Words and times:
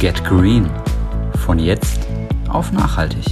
Get 0.00 0.22
Green. 0.22 0.70
Von 1.44 1.58
jetzt 1.58 2.06
auf 2.48 2.70
nachhaltig. 2.70 3.24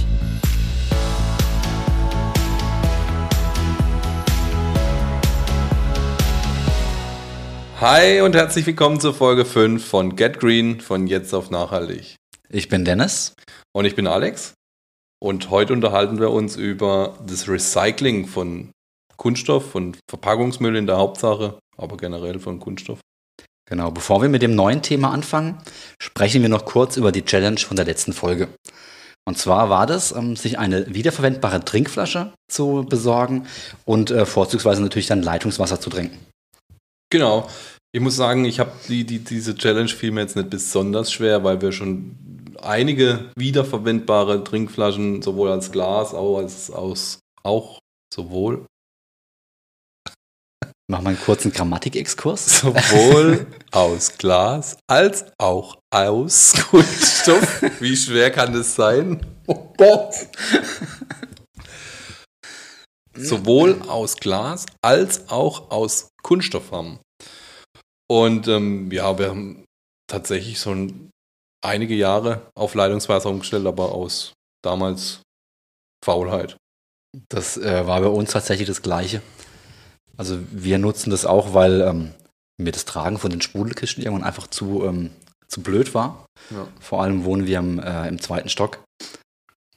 Hi 7.79 8.19
und 8.19 8.35
herzlich 8.35 8.65
willkommen 8.65 8.99
zur 8.99 9.13
Folge 9.13 9.45
5 9.45 9.81
von 9.81 10.17
Get 10.17 10.41
Green 10.41 10.81
von 10.81 11.07
jetzt 11.07 11.33
auf 11.33 11.51
nachhaltig. 11.51 12.17
Ich 12.49 12.67
bin 12.67 12.83
Dennis. 12.83 13.33
Und 13.71 13.85
ich 13.85 13.95
bin 13.95 14.05
Alex. 14.05 14.53
Und 15.21 15.49
heute 15.49 15.71
unterhalten 15.71 16.19
wir 16.19 16.31
uns 16.31 16.57
über 16.57 17.17
das 17.25 17.47
Recycling 17.47 18.27
von 18.27 18.71
Kunststoff, 19.15 19.71
von 19.71 19.95
Verpackungsmüll 20.09 20.75
in 20.75 20.85
der 20.85 20.97
Hauptsache, 20.97 21.59
aber 21.77 21.95
generell 21.95 22.39
von 22.39 22.59
Kunststoff. 22.59 22.99
Genau, 23.69 23.91
bevor 23.91 24.21
wir 24.21 24.29
mit 24.29 24.41
dem 24.41 24.55
neuen 24.55 24.81
Thema 24.81 25.11
anfangen, 25.11 25.57
sprechen 25.99 26.41
wir 26.41 26.49
noch 26.49 26.65
kurz 26.65 26.95
über 26.95 27.11
die 27.11 27.25
Challenge 27.25 27.59
von 27.59 27.75
der 27.75 27.85
letzten 27.85 28.13
Folge. 28.13 28.47
Und 29.25 29.37
zwar 29.37 29.69
war 29.69 29.85
das, 29.85 30.13
ähm, 30.13 30.37
sich 30.37 30.57
eine 30.57 30.93
wiederverwendbare 30.93 31.65
Trinkflasche 31.65 32.31
zu 32.49 32.85
besorgen 32.87 33.45
und 33.83 34.09
äh, 34.09 34.25
vorzugsweise 34.25 34.81
natürlich 34.81 35.07
dann 35.07 35.21
Leitungswasser 35.21 35.81
zu 35.81 35.89
trinken. 35.89 36.17
Genau. 37.09 37.49
Ich 37.91 38.01
muss 38.01 38.15
sagen, 38.15 38.45
ich 38.45 38.59
habe 38.59 38.71
die, 38.87 39.05
die, 39.05 39.19
diese 39.19 39.55
Challenge 39.55 39.89
fiel 39.89 40.11
mir 40.11 40.21
jetzt 40.21 40.37
nicht 40.37 40.49
besonders 40.49 41.11
schwer, 41.11 41.43
weil 41.43 41.61
wir 41.61 41.73
schon 41.73 42.15
einige 42.61 43.31
wiederverwendbare 43.35 44.43
Trinkflaschen 44.43 45.21
sowohl 45.21 45.51
als 45.51 45.71
Glas 45.71 46.13
als 46.13 46.71
aus 46.71 47.19
auch 47.43 47.79
sowohl 48.13 48.65
Machen 50.89 51.03
wir 51.03 51.09
einen 51.09 51.19
kurzen 51.19 51.51
Grammatikexkurs. 51.51 52.61
Sowohl 52.61 53.45
aus 53.71 54.17
Glas 54.17 54.77
als 54.87 55.25
auch 55.37 55.77
aus 55.91 56.53
Kunststoff. 56.69 57.61
Wie 57.81 57.97
schwer 57.97 58.31
kann 58.31 58.53
das 58.53 58.73
sein? 58.75 59.25
Oh 59.47 59.73
Gott. 59.77 60.13
Sowohl 63.13 63.81
aus 63.81 64.15
Glas 64.15 64.65
als 64.81 65.27
auch 65.27 65.71
aus 65.71 66.07
Kunststoff 66.23 66.71
haben. 66.71 66.99
Und 68.09 68.47
ähm, 68.47 68.89
ja, 68.89 69.19
wir 69.19 69.29
haben 69.29 69.65
tatsächlich 70.09 70.57
schon 70.57 71.09
einige 71.61 71.95
Jahre 71.95 72.49
auf 72.55 72.75
Leitungswasser 72.75 73.29
umgestellt, 73.29 73.65
aber 73.65 73.91
aus 73.91 74.31
damals 74.63 75.21
Faulheit. 76.05 76.55
Das 77.27 77.57
äh, 77.57 77.85
war 77.85 77.99
bei 77.99 78.07
uns 78.07 78.31
tatsächlich 78.31 78.69
das 78.69 78.81
Gleiche. 78.81 79.21
Also 80.17 80.39
wir 80.51 80.79
nutzen 80.79 81.11
das 81.11 81.25
auch, 81.25 81.53
weil 81.53 81.81
ähm, 81.81 82.11
mir 82.57 82.71
das 82.71 82.85
Tragen 82.85 83.19
von 83.19 83.29
den 83.29 83.41
Sprudelkisten 83.41 84.03
irgendwann 84.03 84.25
einfach 84.25 84.47
zu, 84.47 84.83
ähm, 84.83 85.11
zu 85.47 85.61
blöd 85.61 85.93
war. 85.93 86.25
Ja. 86.49 86.67
Vor 86.79 87.03
allem 87.03 87.23
wohnen 87.23 87.45
wir 87.45 87.59
im, 87.59 87.79
äh, 87.79 88.07
im 88.07 88.19
zweiten 88.19 88.49
Stock 88.49 88.83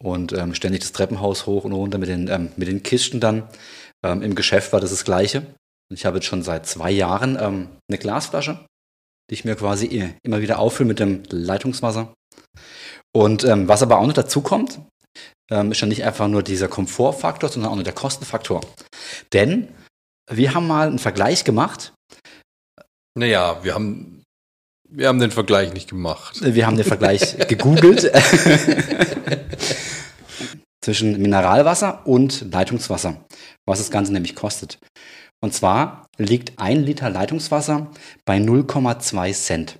und 0.02 0.32
ähm, 0.32 0.54
ständig 0.54 0.80
das 0.80 0.92
Treppenhaus 0.92 1.46
hoch 1.46 1.64
und 1.64 1.72
runter 1.72 1.98
mit 1.98 2.08
den, 2.08 2.28
ähm, 2.28 2.52
mit 2.56 2.68
den 2.68 2.82
Kisten 2.82 3.20
dann. 3.20 3.48
Ähm, 4.02 4.22
Im 4.22 4.34
Geschäft 4.34 4.72
war 4.72 4.80
das 4.80 4.90
das 4.90 5.04
Gleiche. 5.04 5.46
Ich 5.92 6.06
habe 6.06 6.16
jetzt 6.16 6.26
schon 6.26 6.42
seit 6.42 6.66
zwei 6.66 6.90
Jahren 6.90 7.36
ähm, 7.38 7.68
eine 7.88 7.98
Glasflasche, 7.98 8.64
die 9.28 9.34
ich 9.34 9.44
mir 9.44 9.56
quasi 9.56 10.14
immer 10.22 10.40
wieder 10.40 10.58
auffülle 10.58 10.88
mit 10.88 11.00
dem 11.00 11.22
Leitungswasser. 11.28 12.14
Und 13.12 13.42
was 13.42 13.82
aber 13.82 13.98
auch 13.98 14.06
noch 14.06 14.14
dazu 14.14 14.40
kommt, 14.40 14.80
ist 15.48 15.80
ja 15.80 15.86
nicht 15.88 16.04
einfach 16.04 16.28
nur 16.28 16.44
dieser 16.44 16.68
Komfortfaktor, 16.68 17.48
sondern 17.48 17.72
auch 17.72 17.74
nur 17.74 17.84
der 17.84 17.92
Kostenfaktor. 17.92 18.60
Denn 19.32 19.68
wir 20.30 20.54
haben 20.54 20.66
mal 20.66 20.88
einen 20.88 20.98
Vergleich 20.98 21.44
gemacht. 21.44 21.92
Naja, 23.18 23.62
wir 23.62 23.74
haben, 23.74 24.22
wir 24.88 25.08
haben 25.08 25.18
den 25.18 25.30
Vergleich 25.30 25.72
nicht 25.72 25.90
gemacht. 25.90 26.40
Wir 26.40 26.66
haben 26.66 26.76
den 26.76 26.86
Vergleich 26.86 27.36
gegoogelt 27.48 28.10
zwischen 30.82 31.20
Mineralwasser 31.20 32.06
und 32.06 32.52
Leitungswasser, 32.52 33.24
was 33.66 33.78
das 33.78 33.90
Ganze 33.90 34.12
nämlich 34.12 34.34
kostet. 34.34 34.78
Und 35.42 35.52
zwar 35.54 36.06
liegt 36.16 36.58
ein 36.58 36.82
Liter 36.82 37.10
Leitungswasser 37.10 37.90
bei 38.24 38.36
0,2 38.38 39.32
Cent. 39.32 39.78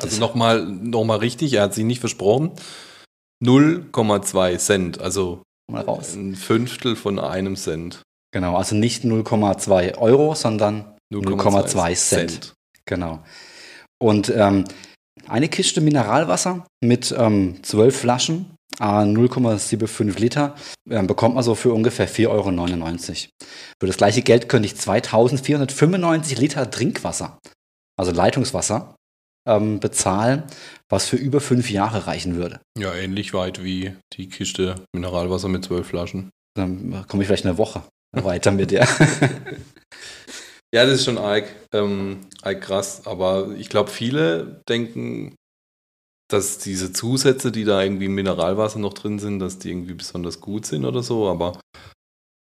Also 0.00 0.20
nochmal 0.20 0.66
noch 0.66 1.04
mal 1.04 1.18
richtig, 1.18 1.54
er 1.54 1.62
hat 1.62 1.74
sich 1.74 1.84
nicht 1.84 2.00
versprochen. 2.00 2.52
0,2 3.42 4.58
Cent, 4.58 5.00
also 5.00 5.42
ein 5.72 6.36
Fünftel 6.36 6.96
von 6.96 7.18
einem 7.18 7.56
Cent. 7.56 8.02
Genau, 8.36 8.54
also 8.54 8.76
nicht 8.76 9.02
0,2 9.02 9.96
Euro, 9.96 10.34
sondern 10.34 10.94
0,2 11.10 11.94
Cent. 11.94 12.30
Cent. 12.30 12.54
Genau. 12.84 13.24
Und 13.98 14.28
ähm, 14.28 14.66
eine 15.26 15.48
Kiste 15.48 15.80
Mineralwasser 15.80 16.66
mit 16.84 17.14
ähm, 17.16 17.62
12 17.62 17.98
Flaschen, 17.98 18.54
äh, 18.78 18.82
0,75 18.82 20.20
Liter, 20.20 20.54
äh, 20.86 21.02
bekommt 21.04 21.36
man 21.36 21.44
so 21.44 21.54
für 21.54 21.72
ungefähr 21.72 22.06
4,99 22.06 22.28
Euro. 22.28 23.30
Für 23.80 23.86
das 23.86 23.96
gleiche 23.96 24.20
Geld 24.20 24.50
könnte 24.50 24.66
ich 24.66 24.76
2495 24.76 26.38
Liter 26.38 26.70
Trinkwasser, 26.70 27.38
also 27.98 28.12
Leitungswasser, 28.12 28.96
ähm, 29.48 29.80
bezahlen, 29.80 30.42
was 30.90 31.06
für 31.06 31.16
über 31.16 31.40
fünf 31.40 31.70
Jahre 31.70 32.06
reichen 32.06 32.36
würde. 32.36 32.60
Ja, 32.78 32.94
ähnlich 32.94 33.32
weit 33.32 33.64
wie 33.64 33.96
die 34.12 34.28
Kiste 34.28 34.74
Mineralwasser 34.94 35.48
mit 35.48 35.64
12 35.64 35.86
Flaschen. 35.86 36.28
Dann 36.54 37.06
komme 37.08 37.22
ich 37.22 37.28
vielleicht 37.28 37.46
eine 37.46 37.56
Woche 37.56 37.82
weiter 38.24 38.52
mit, 38.52 38.72
ja. 38.72 38.84
ja, 40.74 40.84
das 40.84 40.94
ist 40.94 41.04
schon 41.04 41.18
arg, 41.18 41.44
ähm, 41.72 42.26
arg 42.42 42.60
krass. 42.60 43.06
Aber 43.06 43.54
ich 43.56 43.68
glaube, 43.68 43.90
viele 43.90 44.62
denken, 44.68 45.34
dass 46.28 46.58
diese 46.58 46.92
Zusätze, 46.92 47.52
die 47.52 47.64
da 47.64 47.82
irgendwie 47.82 48.06
im 48.06 48.14
Mineralwasser 48.14 48.78
noch 48.78 48.94
drin 48.94 49.18
sind, 49.18 49.38
dass 49.38 49.58
die 49.58 49.70
irgendwie 49.70 49.94
besonders 49.94 50.40
gut 50.40 50.66
sind 50.66 50.84
oder 50.84 51.02
so. 51.02 51.28
Aber 51.28 51.60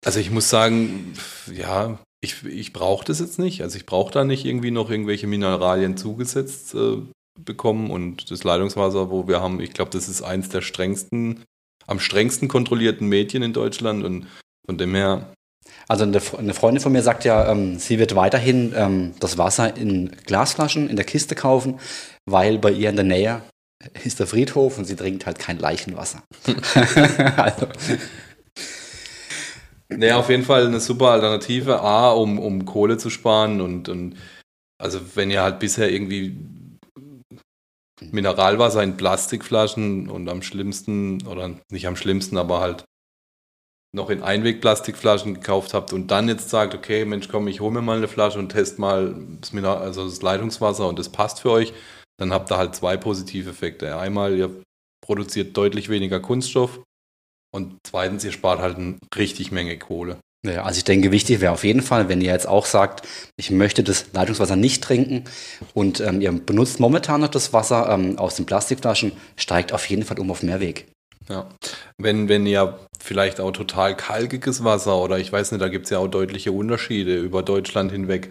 also 0.05 0.19
ich 0.19 0.31
muss 0.31 0.49
sagen, 0.49 1.13
ja, 1.51 1.99
ich, 2.21 2.43
ich 2.45 2.73
brauche 2.73 3.05
das 3.05 3.19
jetzt 3.19 3.39
nicht. 3.39 3.61
Also 3.63 3.77
ich 3.77 3.85
brauche 3.85 4.13
da 4.13 4.23
nicht 4.23 4.45
irgendwie 4.45 4.71
noch 4.71 4.89
irgendwelche 4.89 5.27
Mineralien 5.27 5.97
zugesetzt 5.97 6.75
äh, 6.75 6.97
bekommen. 7.39 7.89
Und 7.89 8.29
das 8.29 8.43
Leitungswasser, 8.43 9.09
wo 9.09 9.27
wir 9.27 9.41
haben, 9.41 9.59
ich 9.59 9.73
glaube, 9.73 9.91
das 9.91 10.07
ist 10.07 10.21
eins 10.21 10.49
der 10.49 10.61
strengsten, 10.61 11.43
am 11.88 11.99
strengsten 11.99 12.47
kontrollierten 12.47 13.07
Medien 13.07 13.41
in 13.41 13.53
Deutschland. 13.53 14.03
Und 14.03 14.27
von 14.65 14.77
dem 14.77 14.93
her 14.93 15.33
also 15.88 16.03
eine 16.03 16.53
Freundin 16.53 16.81
von 16.81 16.91
mir 16.91 17.03
sagt 17.03 17.25
ja, 17.25 17.51
ähm, 17.51 17.77
sie 17.77 17.99
wird 17.99 18.16
weiterhin 18.16 18.73
ähm, 18.75 19.13
das 19.19 19.38
Wasser 19.38 19.75
in 19.75 20.11
Glasflaschen 20.25 20.89
in 20.89 20.95
der 20.95 21.05
Kiste 21.05 21.35
kaufen, 21.35 21.79
weil 22.25 22.57
bei 22.57 22.72
ihr 22.72 22.89
in 22.89 22.95
der 22.95 23.05
Nähe 23.05 23.41
ist 24.03 24.19
der 24.19 24.27
Friedhof 24.27 24.77
und 24.77 24.85
sie 24.85 24.95
trinkt 24.95 25.25
halt 25.25 25.39
kein 25.39 25.59
Leichenwasser. 25.59 26.23
also. 27.38 27.67
Naja, 29.89 30.17
auf 30.17 30.29
jeden 30.29 30.44
Fall 30.44 30.66
eine 30.66 30.79
super 30.79 31.09
Alternative. 31.09 31.81
A, 31.81 32.11
um, 32.11 32.39
um 32.39 32.66
Kohle 32.66 32.97
zu 32.97 33.09
sparen 33.09 33.59
und, 33.59 33.89
und 33.89 34.16
also 34.81 35.00
wenn 35.16 35.29
ihr 35.29 35.41
halt 35.41 35.59
bisher 35.59 35.91
irgendwie 35.91 36.38
Mineralwasser 38.00 38.81
in 38.81 38.97
Plastikflaschen 38.97 40.09
und 40.09 40.29
am 40.29 40.41
schlimmsten, 40.41 41.27
oder 41.27 41.51
nicht 41.69 41.88
am 41.88 41.95
schlimmsten, 41.95 42.38
aber 42.38 42.61
halt 42.61 42.85
noch 43.94 44.09
in 44.09 44.24
Einwegplastikflaschen 44.24 45.34
gekauft 45.34 45.74
habt 45.74 45.91
und 45.91 46.12
dann 46.12 46.29
jetzt 46.29 46.50
sagt, 46.50 46.74
okay, 46.74 47.03
Mensch, 47.06 47.28
komm, 47.28 47.47
ich 47.47 47.59
hole 47.59 47.72
mir 47.72 47.81
mal 47.81 47.97
eine 47.97 48.07
Flasche 48.07 48.40
und 48.40 48.50
test 48.50 48.79
mal 48.79 49.16
das, 49.41 49.52
Mineral 49.52 49.81
also 49.81 50.06
das 50.06 50.22
Leitungswasser 50.22 50.88
und 50.88 50.97
das 50.97 51.09
passt 51.09 51.41
für 51.41 51.52
euch, 51.52 51.74
dann 52.18 52.31
habt 52.31 52.51
ihr 52.51 52.57
halt 52.57 52.75
zwei 52.75 52.96
positive 52.96 53.50
Effekte. 53.50 53.97
Einmal, 53.97 54.38
ihr 54.38 54.63
produziert 55.06 55.57
deutlich 55.57 55.90
weniger 55.90 56.19
Kunststoff 56.19 56.80
und 57.53 57.78
zweitens, 57.85 58.24
ihr 58.24 58.31
spart 58.31 58.59
halt 58.59 58.78
eine 58.78 58.97
richtig 59.16 59.51
Menge 59.51 59.78
Kohle. 59.78 60.18
Ja, 60.44 60.63
also 60.63 60.80
ich 60.80 60.85
denke, 60.85 61.12
wichtig 61.12 61.40
wäre 61.40 61.53
auf 61.53 61.63
jeden 61.63 61.84
Fall, 61.84 62.09
wenn 62.09 62.22
ihr 62.22 62.31
jetzt 62.31 62.47
auch 62.47 62.66
sagt, 62.66 63.07
ich 63.38 63.51
möchte 63.51 63.84
das 63.84 64.12
Leitungswasser 64.13 64.56
nicht 64.56 64.84
trinken 64.84 65.25
und 65.75 66.00
ähm, 66.00 66.19
ihr 66.19 66.31
benutzt 66.31 66.80
momentan 66.80 67.21
noch 67.21 67.27
das 67.27 67.54
Wasser 67.54 67.89
ähm, 67.89 68.18
aus 68.18 68.38
den 68.38 68.48
Plastikflaschen, 68.48 69.12
steigt 69.36 69.71
auf 69.71 69.86
jeden 69.88 70.04
Fall 70.04 70.19
um 70.19 70.31
auf 70.31 70.42
Mehrweg. 70.42 70.88
Ja. 71.29 71.47
Wenn, 71.97 72.29
wenn 72.29 72.45
ihr 72.45 72.79
vielleicht 73.00 73.39
auch 73.39 73.51
total 73.51 73.95
kalkiges 73.95 74.63
Wasser 74.63 74.97
oder 74.97 75.19
ich 75.19 75.31
weiß 75.31 75.51
nicht, 75.51 75.62
da 75.62 75.69
gibt 75.69 75.85
es 75.85 75.91
ja 75.91 76.00
auch 76.00 76.07
deutliche 76.07 76.51
Unterschiede 76.51 77.19
über 77.19 77.44
Deutschland 77.44 77.91
hinweg 77.91 78.29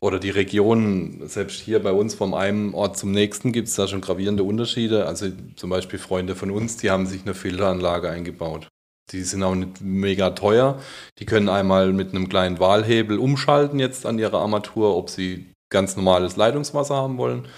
oder 0.00 0.18
die 0.18 0.30
Regionen, 0.30 1.26
selbst 1.28 1.60
hier 1.60 1.82
bei 1.82 1.92
uns 1.92 2.14
vom 2.14 2.34
einen 2.34 2.74
Ort 2.74 2.98
zum 2.98 3.12
nächsten 3.12 3.52
gibt 3.52 3.68
es 3.68 3.74
da 3.74 3.88
schon 3.88 4.00
gravierende 4.00 4.42
Unterschiede. 4.42 5.06
Also 5.06 5.28
zum 5.56 5.70
Beispiel 5.70 5.98
Freunde 5.98 6.34
von 6.34 6.50
uns, 6.50 6.76
die 6.76 6.90
haben 6.90 7.06
sich 7.06 7.22
eine 7.22 7.34
Filteranlage 7.34 8.10
eingebaut. 8.10 8.68
Die 9.12 9.22
sind 9.22 9.42
auch 9.42 9.54
nicht 9.54 9.80
mega 9.80 10.30
teuer. 10.30 10.80
Die 11.18 11.26
können 11.26 11.48
einmal 11.48 11.92
mit 11.92 12.10
einem 12.10 12.28
kleinen 12.28 12.58
Wahlhebel 12.58 13.18
umschalten 13.18 13.78
jetzt 13.78 14.06
an 14.06 14.18
ihrer 14.18 14.40
Armatur, 14.40 14.96
ob 14.96 15.10
sie 15.10 15.52
ganz 15.70 15.96
normales 15.96 16.36
Leitungswasser 16.36 16.96
haben 16.96 17.18
wollen 17.18 17.48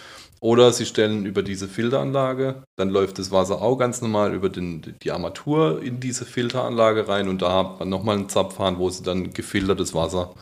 oder 0.47 0.73
sie 0.73 0.87
stellen 0.87 1.27
über 1.27 1.43
diese 1.43 1.67
Filteranlage, 1.67 2.63
dann 2.77 2.89
läuft 2.89 3.19
das 3.19 3.33
Wasser 3.33 3.61
auch 3.61 3.77
ganz 3.79 4.01
normal 4.01 4.33
über 4.33 4.49
den, 4.49 4.95
die 5.03 5.11
Armatur 5.11 5.83
in 5.83 5.99
diese 5.99 6.25
Filteranlage 6.25 7.09
rein 7.09 7.29
und 7.29 7.43
da 7.43 7.53
hat 7.53 7.81
man 7.81 7.89
nochmal 7.89 8.15
einen 8.17 8.29
Zapfhahn, 8.29 8.79
wo 8.79 8.89
sie 8.89 9.03
dann 9.03 9.33
gefiltertes 9.33 9.93
Wasser 9.93 10.37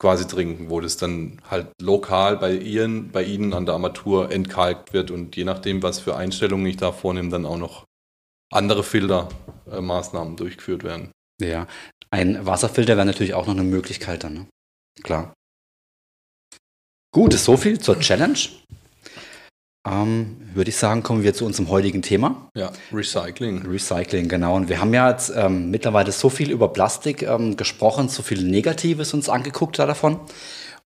quasi 0.00 0.26
trinken, 0.26 0.70
wo 0.70 0.80
das 0.80 0.96
dann 0.96 1.42
halt 1.50 1.66
lokal 1.78 2.38
bei 2.38 2.54
ihren, 2.54 3.10
bei 3.10 3.22
ihnen 3.22 3.52
an 3.52 3.66
der 3.66 3.74
Armatur 3.74 4.32
entkalkt 4.32 4.94
wird 4.94 5.10
und 5.10 5.36
je 5.36 5.44
nachdem, 5.44 5.82
was 5.82 5.98
für 6.00 6.16
Einstellungen 6.16 6.64
ich 6.64 6.78
da 6.78 6.90
vornehme, 6.90 7.28
dann 7.28 7.44
auch 7.44 7.58
noch 7.58 7.84
andere 8.50 8.82
Filtermaßnahmen 8.82 10.36
durchgeführt 10.38 10.84
werden. 10.84 11.12
Ja, 11.38 11.66
ein 12.10 12.46
Wasserfilter 12.46 12.96
wäre 12.96 13.04
natürlich 13.04 13.34
auch 13.34 13.46
noch 13.46 13.54
eine 13.54 13.64
Möglichkeit 13.64 14.24
dann, 14.24 14.32
ne? 14.32 14.46
Klar. 15.02 15.34
Gut, 17.12 17.34
so 17.34 17.58
viel 17.58 17.78
zur 17.78 18.00
Challenge. 18.00 18.38
Ähm, 19.86 20.36
würde 20.54 20.70
ich 20.70 20.76
sagen, 20.76 21.02
kommen 21.02 21.22
wir 21.22 21.34
zu 21.34 21.44
unserem 21.44 21.68
heutigen 21.68 22.02
Thema. 22.02 22.50
Ja, 22.54 22.72
Recycling. 22.92 23.66
Recycling, 23.66 24.28
genau. 24.28 24.56
Und 24.56 24.68
wir 24.68 24.80
haben 24.80 24.92
ja 24.92 25.10
jetzt 25.10 25.32
ähm, 25.34 25.70
mittlerweile 25.70 26.12
so 26.12 26.28
viel 26.28 26.50
über 26.50 26.68
Plastik 26.68 27.22
ähm, 27.22 27.56
gesprochen, 27.56 28.08
so 28.08 28.22
viel 28.22 28.42
Negatives 28.42 29.14
uns 29.14 29.28
angeguckt 29.28 29.78
da 29.78 29.86
davon. 29.86 30.20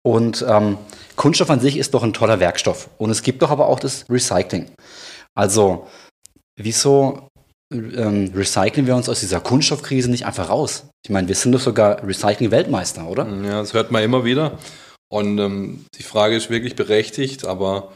Und 0.03 0.45
ähm, 0.47 0.77
Kunststoff 1.15 1.49
an 1.49 1.59
sich 1.59 1.77
ist 1.77 1.93
doch 1.93 2.03
ein 2.03 2.13
toller 2.13 2.39
Werkstoff. 2.39 2.89
Und 2.97 3.11
es 3.11 3.21
gibt 3.21 3.41
doch 3.41 3.51
aber 3.51 3.67
auch 3.67 3.79
das 3.79 4.05
Recycling. 4.09 4.71
Also, 5.35 5.87
wieso 6.57 7.29
ähm, 7.71 8.31
recyceln 8.35 8.87
wir 8.87 8.95
uns 8.95 9.09
aus 9.09 9.19
dieser 9.19 9.39
Kunststoffkrise 9.39 10.09
nicht 10.09 10.25
einfach 10.25 10.49
raus? 10.49 10.85
Ich 11.05 11.11
meine, 11.11 11.27
wir 11.27 11.35
sind 11.35 11.53
doch 11.53 11.59
sogar 11.59 12.03
Recycling-Weltmeister, 12.03 13.07
oder? 13.07 13.27
Ja, 13.27 13.59
das 13.59 13.73
hört 13.73 13.91
man 13.91 14.03
immer 14.03 14.25
wieder. 14.25 14.57
Und 15.09 15.39
ähm, 15.39 15.85
die 15.97 16.03
Frage 16.03 16.35
ist 16.35 16.49
wirklich 16.49 16.75
berechtigt, 16.75 17.45
aber 17.45 17.93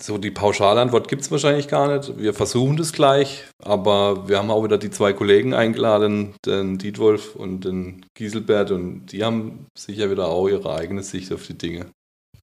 so 0.00 0.18
die 0.18 0.30
Pauschalantwort 0.30 1.08
gibt 1.08 1.22
es 1.22 1.30
wahrscheinlich 1.30 1.68
gar 1.68 1.96
nicht. 1.96 2.18
Wir 2.18 2.34
versuchen 2.34 2.76
das 2.76 2.92
gleich, 2.92 3.44
aber 3.62 4.28
wir 4.28 4.38
haben 4.38 4.50
auch 4.50 4.64
wieder 4.64 4.78
die 4.78 4.90
zwei 4.90 5.12
Kollegen 5.12 5.54
eingeladen, 5.54 6.34
den 6.44 6.78
Dietwolf 6.78 7.34
und 7.36 7.64
den 7.64 8.04
Gieselbert, 8.14 8.70
und 8.70 9.06
die 9.06 9.24
haben 9.24 9.66
sicher 9.76 10.10
wieder 10.10 10.28
auch 10.28 10.48
ihre 10.48 10.74
eigene 10.74 11.02
Sicht 11.02 11.32
auf 11.32 11.46
die 11.46 11.58
Dinge. 11.58 11.86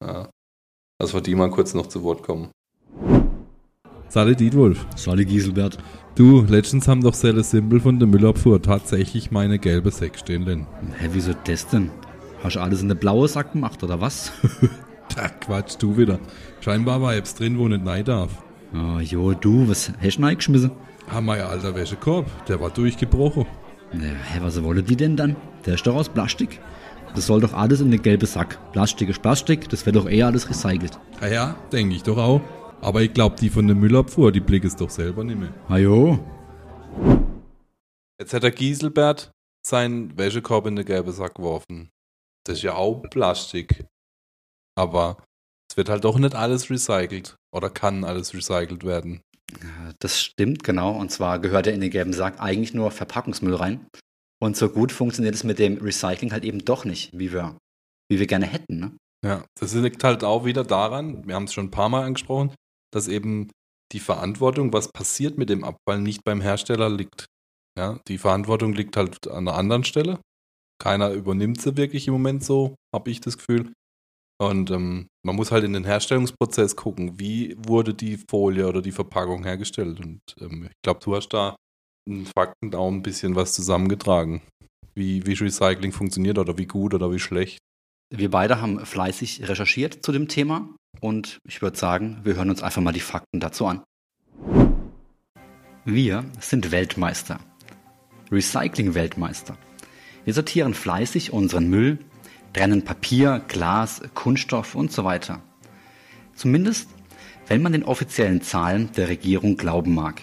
Ja. 0.02 0.30
Dass 1.00 1.14
wir 1.14 1.22
die 1.22 1.36
mal 1.36 1.50
kurz 1.50 1.74
noch 1.74 1.88
zu 1.88 2.04
Wort 2.04 2.24
kommen. 2.24 2.50
Sali 4.10 4.36
Dietwolf. 4.36 4.86
Sali 4.96 5.24
Gieselbert. 5.24 5.78
Du, 6.16 6.42
letztens 6.42 6.88
haben 6.88 7.02
doch 7.02 7.14
Selle 7.14 7.44
Simpel 7.44 7.80
von 7.80 8.00
der 8.00 8.08
Müllabfuhr 8.08 8.62
tatsächlich 8.62 9.32
meine 9.32 9.60
gelbe 9.60 9.92
Säck 9.92 10.18
stehen 10.18 10.46
lassen. 10.46 10.68
Hä, 10.98 11.10
wieso 11.14 11.34
das 11.46 11.68
denn? 11.68 11.92
Hast 12.44 12.56
du 12.56 12.60
alles 12.60 12.82
in 12.82 12.88
der 12.88 12.96
blaue 12.96 13.28
Sack 13.28 13.54
gemacht, 13.54 13.84
oder 13.84 14.02
was? 14.02 14.32
da 15.16 15.28
Quatsch, 15.28 15.76
du 15.78 15.96
wieder. 15.96 16.20
Scheinbar 16.62 17.02
war 17.02 17.16
jetzt 17.16 17.40
drin, 17.40 17.58
wo 17.58 17.68
nicht 17.68 17.86
rein 17.86 18.06
darf. 18.06 18.44
Oh, 18.74 19.00
jo, 19.00 19.34
du, 19.34 19.68
was 19.68 19.92
hast 20.02 20.18
du 20.18 20.24
reingeschmissen? 20.24 20.72
Ah, 21.10 21.22
mein 21.22 21.42
alter 21.42 21.74
Wäschekorb, 21.74 22.28
der 22.46 22.60
war 22.60 22.70
durchgebrochen. 22.70 23.46
Ja, 23.94 24.00
hä, 24.00 24.40
was 24.42 24.62
wollen 24.62 24.86
die 24.86 24.96
denn 24.96 25.16
dann? 25.16 25.36
Der 25.66 25.74
ist 25.74 25.88
doch 25.88 25.96
aus 25.96 26.10
Plastik. 26.10 26.60
Das 27.16 27.26
soll 27.26 27.42
doch 27.42 27.54
alles 27.54 27.82
in 27.82 27.90
den 27.90 28.02
gelben 28.02 28.28
Sack. 28.28 28.60
Plastik 28.72 29.10
ist 29.10 29.22
Plastik, 29.22 29.68
das 29.70 29.86
wird 29.86 29.96
doch 29.96 30.08
eher 30.08 30.28
alles 30.28 30.48
recycelt. 30.50 31.00
Ah 31.22 31.28
ja, 31.28 31.56
denke 31.72 31.96
ich 31.96 32.04
doch 32.04 32.18
auch. 32.18 32.42
Aber 32.82 33.02
ich 33.02 33.14
glaube, 33.14 33.36
die 33.38 33.50
von 33.50 33.66
der 33.66 33.76
Müllabfuhr, 33.76 34.32
die 34.32 34.40
blick 34.40 34.64
es 34.64 34.76
doch 34.76 34.90
selber 34.90 35.24
nicht 35.24 35.40
mehr. 35.40 35.54
Ah 35.68 35.78
jo. 35.78 36.20
Jetzt 38.20 38.34
hat 38.34 38.44
der 38.44 38.52
Gieselbert 38.52 39.32
seinen 39.66 40.18
Wäschekorb 40.18 40.68
in 40.68 40.76
den 40.76 40.86
gelben 40.86 41.12
Sack 41.12 41.36
geworfen. 41.36 41.90
Das 42.46 42.58
ist 42.58 42.64
ja 42.64 42.76
auch 42.76 43.02
Plastik. 43.10 43.86
Aber 44.76 45.18
es 45.70 45.78
wird 45.78 45.90
halt 45.90 46.04
doch 46.04 46.18
nicht 46.18 46.36
alles 46.36 46.70
recycelt 46.70 47.36
oder 47.54 47.70
kann 47.70 48.04
alles 48.04 48.34
recycelt 48.34 48.84
werden. 48.84 49.22
Das 50.00 50.22
stimmt, 50.22 50.64
genau. 50.64 50.96
Und 50.96 51.12
zwar 51.12 51.40
gehört 51.40 51.68
ja 51.68 51.74
in 51.74 51.82
den 51.82 51.92
gelben 51.92 52.14
Sack 52.14 52.40
eigentlich 52.40 52.74
nur 52.74 52.92
Verpackungsmüll 52.92 53.56
rein. 53.56 53.88
Und 54.42 54.56
so 54.56 54.70
gut 54.70 54.92
funktioniert 54.92 55.36
es 55.36 55.44
mit 55.44 55.60
dem 55.60 55.78
Recycling 55.78 56.32
halt 56.32 56.46
eben 56.46 56.60
doch 56.60 56.86
nicht, 56.86 57.18
wie 57.18 57.34
wir, 57.34 57.58
wie 58.10 58.20
wir 58.20 58.28
gerne 58.28 58.46
hätten. 58.46 58.80
Ne? 58.80 58.98
Ja, 59.26 59.46
das 59.60 59.74
liegt 59.74 60.04
halt 60.04 60.24
auch 60.24 60.46
wieder 60.46 60.64
daran, 60.64 61.28
wir 61.28 61.36
haben 61.36 61.44
es 61.44 61.54
schon 61.54 61.66
ein 61.66 61.72
paar 61.72 61.90
Mal 61.90 62.06
angesprochen, 62.06 62.54
dass 62.94 63.08
eben 63.08 63.52
die 63.92 64.00
Verantwortung, 64.00 64.72
was 64.72 64.92
passiert 64.92 65.38
mit 65.38 65.50
dem 65.50 65.64
Abfall, 65.64 66.00
nicht 66.00 66.24
beim 66.24 66.42
Hersteller 66.42 66.90
liegt. 66.90 67.26
Ja, 67.78 68.00
die 68.08 68.18
Verantwortung 68.18 68.74
liegt 68.74 68.98
halt 68.98 69.28
an 69.28 69.48
einer 69.48 69.58
anderen 69.58 69.84
Stelle. 69.84 70.20
Keiner 70.82 71.12
übernimmt 71.12 71.60
sie 71.60 71.76
wirklich 71.76 72.08
im 72.08 72.14
Moment 72.14 72.44
so, 72.44 72.76
habe 72.96 73.12
ich 73.12 73.20
das 73.20 73.38
Gefühl. 73.38 73.74
Und 74.42 74.72
ähm, 74.72 75.08
man 75.24 75.36
muss 75.36 75.52
halt 75.52 75.66
in 75.66 75.74
den 75.74 75.84
Herstellungsprozess 75.84 76.76
gucken, 76.76 77.20
wie 77.20 77.56
wurde 77.58 77.94
die 77.94 78.18
Folie 78.30 78.68
oder 78.68 78.82
die 78.82 78.94
Verpackung 78.94 79.44
hergestellt. 79.44 80.00
Und 80.00 80.22
ähm, 80.40 80.68
ich 80.70 80.82
glaube, 80.82 81.02
du 81.04 81.16
hast 81.16 81.30
da 81.30 81.58
in 82.08 82.26
Fakten 82.26 82.74
auch 82.74 82.88
ein 82.88 83.04
bisschen 83.04 83.36
was 83.36 83.54
zusammengetragen, 83.54 84.42
wie, 84.96 85.26
wie 85.26 85.34
Recycling 85.34 85.92
funktioniert 85.92 86.38
oder 86.38 86.58
wie 86.58 86.66
gut 86.66 86.94
oder 86.94 87.12
wie 87.12 87.20
schlecht. 87.20 87.60
Wir 88.12 88.32
beide 88.32 88.62
haben 88.62 88.84
fleißig 88.84 89.48
recherchiert 89.48 90.04
zu 90.04 90.12
dem 90.12 90.28
Thema 90.28 90.70
und 91.02 91.38
ich 91.46 91.62
würde 91.62 91.78
sagen, 91.78 92.22
wir 92.24 92.36
hören 92.36 92.50
uns 92.50 92.64
einfach 92.64 92.82
mal 92.82 92.94
die 92.94 93.02
Fakten 93.02 93.40
dazu 93.40 93.68
an. 93.68 93.84
Wir 95.86 96.26
sind 96.40 96.72
Weltmeister. 96.72 97.40
Recycling-Weltmeister. 98.32 99.58
Wir 100.24 100.34
sortieren 100.34 100.74
fleißig 100.74 101.34
unseren 101.34 101.70
Müll 101.70 102.00
trennen 102.54 102.84
Papier, 102.84 103.42
Glas, 103.48 104.02
Kunststoff 104.14 104.76
und 104.76 104.92
so 104.92 105.04
weiter. 105.04 105.42
Zumindest, 106.36 106.90
wenn 107.48 107.62
man 107.62 107.74
den 107.74 107.84
offiziellen 107.84 108.42
Zahlen 108.42 108.92
der 108.94 109.10
Regierung 109.10 109.58
glauben 109.58 109.94
mag. 109.94 110.22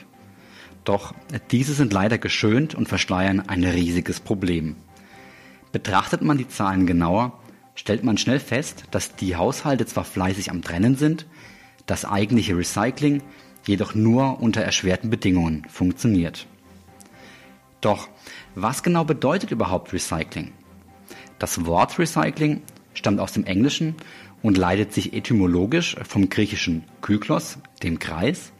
Doch 0.85 1.15
diese 1.51 1.75
sind 1.75 1.93
leider 1.93 2.19
geschönt 2.19 2.75
und 2.75 2.89
verschleiern 2.89 3.41
ein 3.41 3.65
riesiges 3.65 4.21
Problem. 4.21 4.77
Betrachtet 5.73 6.23
man 6.23 6.39
die 6.39 6.49
Zahlen 6.49 6.87
genauer, 6.87 7.39
stellt 7.75 8.05
man 8.05 8.19
schnell 8.19 8.41
fest, 8.41 8.85
dass 8.93 9.17
die 9.17 9.37
Haushalte 9.37 9.85
zwar 9.87 10.05
fleißig 10.05 10.51
am 10.51 10.63
Trennen 10.63 10.97
sind, 10.97 11.27
das 11.87 12.05
eigentliche 12.05 12.57
Recycling 12.57 13.23
jedoch 13.67 13.95
nur 13.95 14.41
unter 14.41 14.63
erschwerten 14.63 15.11
Bedingungen 15.11 15.67
funktioniert. 15.69 16.47
Doch 17.81 18.09
was 18.55 18.83
genau 18.83 19.05
bedeutet 19.05 19.51
überhaupt 19.51 19.93
Recycling? 19.93 20.53
Das 21.39 21.67
Wort 21.67 21.99
Recycling 21.99 22.63
stammt 22.95 23.21
aus 23.21 23.33
dem 23.33 23.45
Englischen 23.45 23.95
und 24.43 24.57
leitet 24.57 24.93
sich 24.93 25.13
etymologisch 25.13 25.97
vom 26.09 26.29
griechischen 26.29 26.85
Kyklos, 27.03 27.59
dem 27.83 27.99
Kreis, 27.99 28.53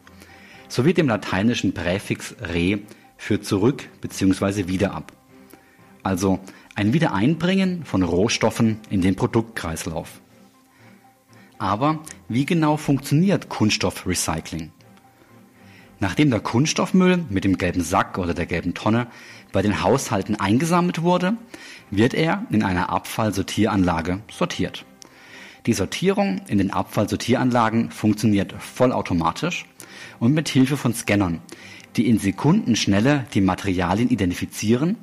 sowie 0.67 0.93
dem 0.93 1.07
lateinischen 1.07 1.73
Präfix 1.73 2.35
re 2.41 2.79
für 3.17 3.41
zurück 3.41 3.89
bzw. 4.01 4.67
wieder 4.67 4.93
ab. 4.93 5.11
Also 6.03 6.39
ein 6.75 6.93
Wiedereinbringen 6.93 7.83
von 7.83 8.03
Rohstoffen 8.03 8.79
in 8.89 9.01
den 9.01 9.15
Produktkreislauf. 9.15 10.21
Aber 11.57 12.03
wie 12.29 12.45
genau 12.45 12.77
funktioniert 12.77 13.49
Kunststoffrecycling? 13.49 14.71
Nachdem 15.99 16.29
der 16.29 16.39
Kunststoffmüll 16.39 17.25
mit 17.29 17.43
dem 17.43 17.57
gelben 17.57 17.81
Sack 17.81 18.17
oder 18.17 18.33
der 18.33 18.45
gelben 18.45 18.73
Tonne 18.73 19.07
bei 19.51 19.61
den 19.61 19.81
Haushalten 19.81 20.35
eingesammelt 20.35 21.01
wurde, 21.01 21.33
wird 21.89 22.13
er 22.13 22.45
in 22.51 22.63
einer 22.63 22.89
Abfallsortieranlage 22.89 24.19
sortiert. 24.31 24.85
Die 25.65 25.73
Sortierung 25.73 26.41
in 26.47 26.59
den 26.59 26.71
Abfallsortieranlagen 26.71 27.91
funktioniert 27.91 28.53
vollautomatisch 28.53 29.65
und 30.19 30.33
mit 30.33 30.49
Hilfe 30.49 30.77
von 30.77 30.93
Scannern, 30.93 31.41
die 31.95 32.07
in 32.07 32.19
Sekundenschnelle 32.19 33.25
die 33.33 33.41
Materialien 33.41 34.09
identifizieren 34.09 34.97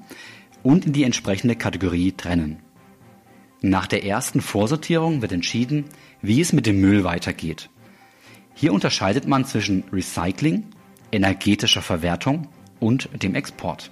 und 0.62 0.86
in 0.86 0.92
die 0.92 1.04
entsprechende 1.04 1.56
Kategorie 1.56 2.12
trennen. 2.12 2.60
Nach 3.60 3.86
der 3.86 4.04
ersten 4.04 4.40
Vorsortierung 4.40 5.22
wird 5.22 5.32
entschieden, 5.32 5.86
wie 6.22 6.40
es 6.40 6.52
mit 6.52 6.66
dem 6.66 6.80
Müll 6.80 7.02
weitergeht. 7.02 7.70
Hier 8.54 8.72
unterscheidet 8.72 9.26
man 9.26 9.44
zwischen 9.44 9.84
Recycling, 9.92 10.64
energetischer 11.14 11.82
Verwertung 11.82 12.48
und 12.80 13.08
dem 13.22 13.34
Export. 13.34 13.90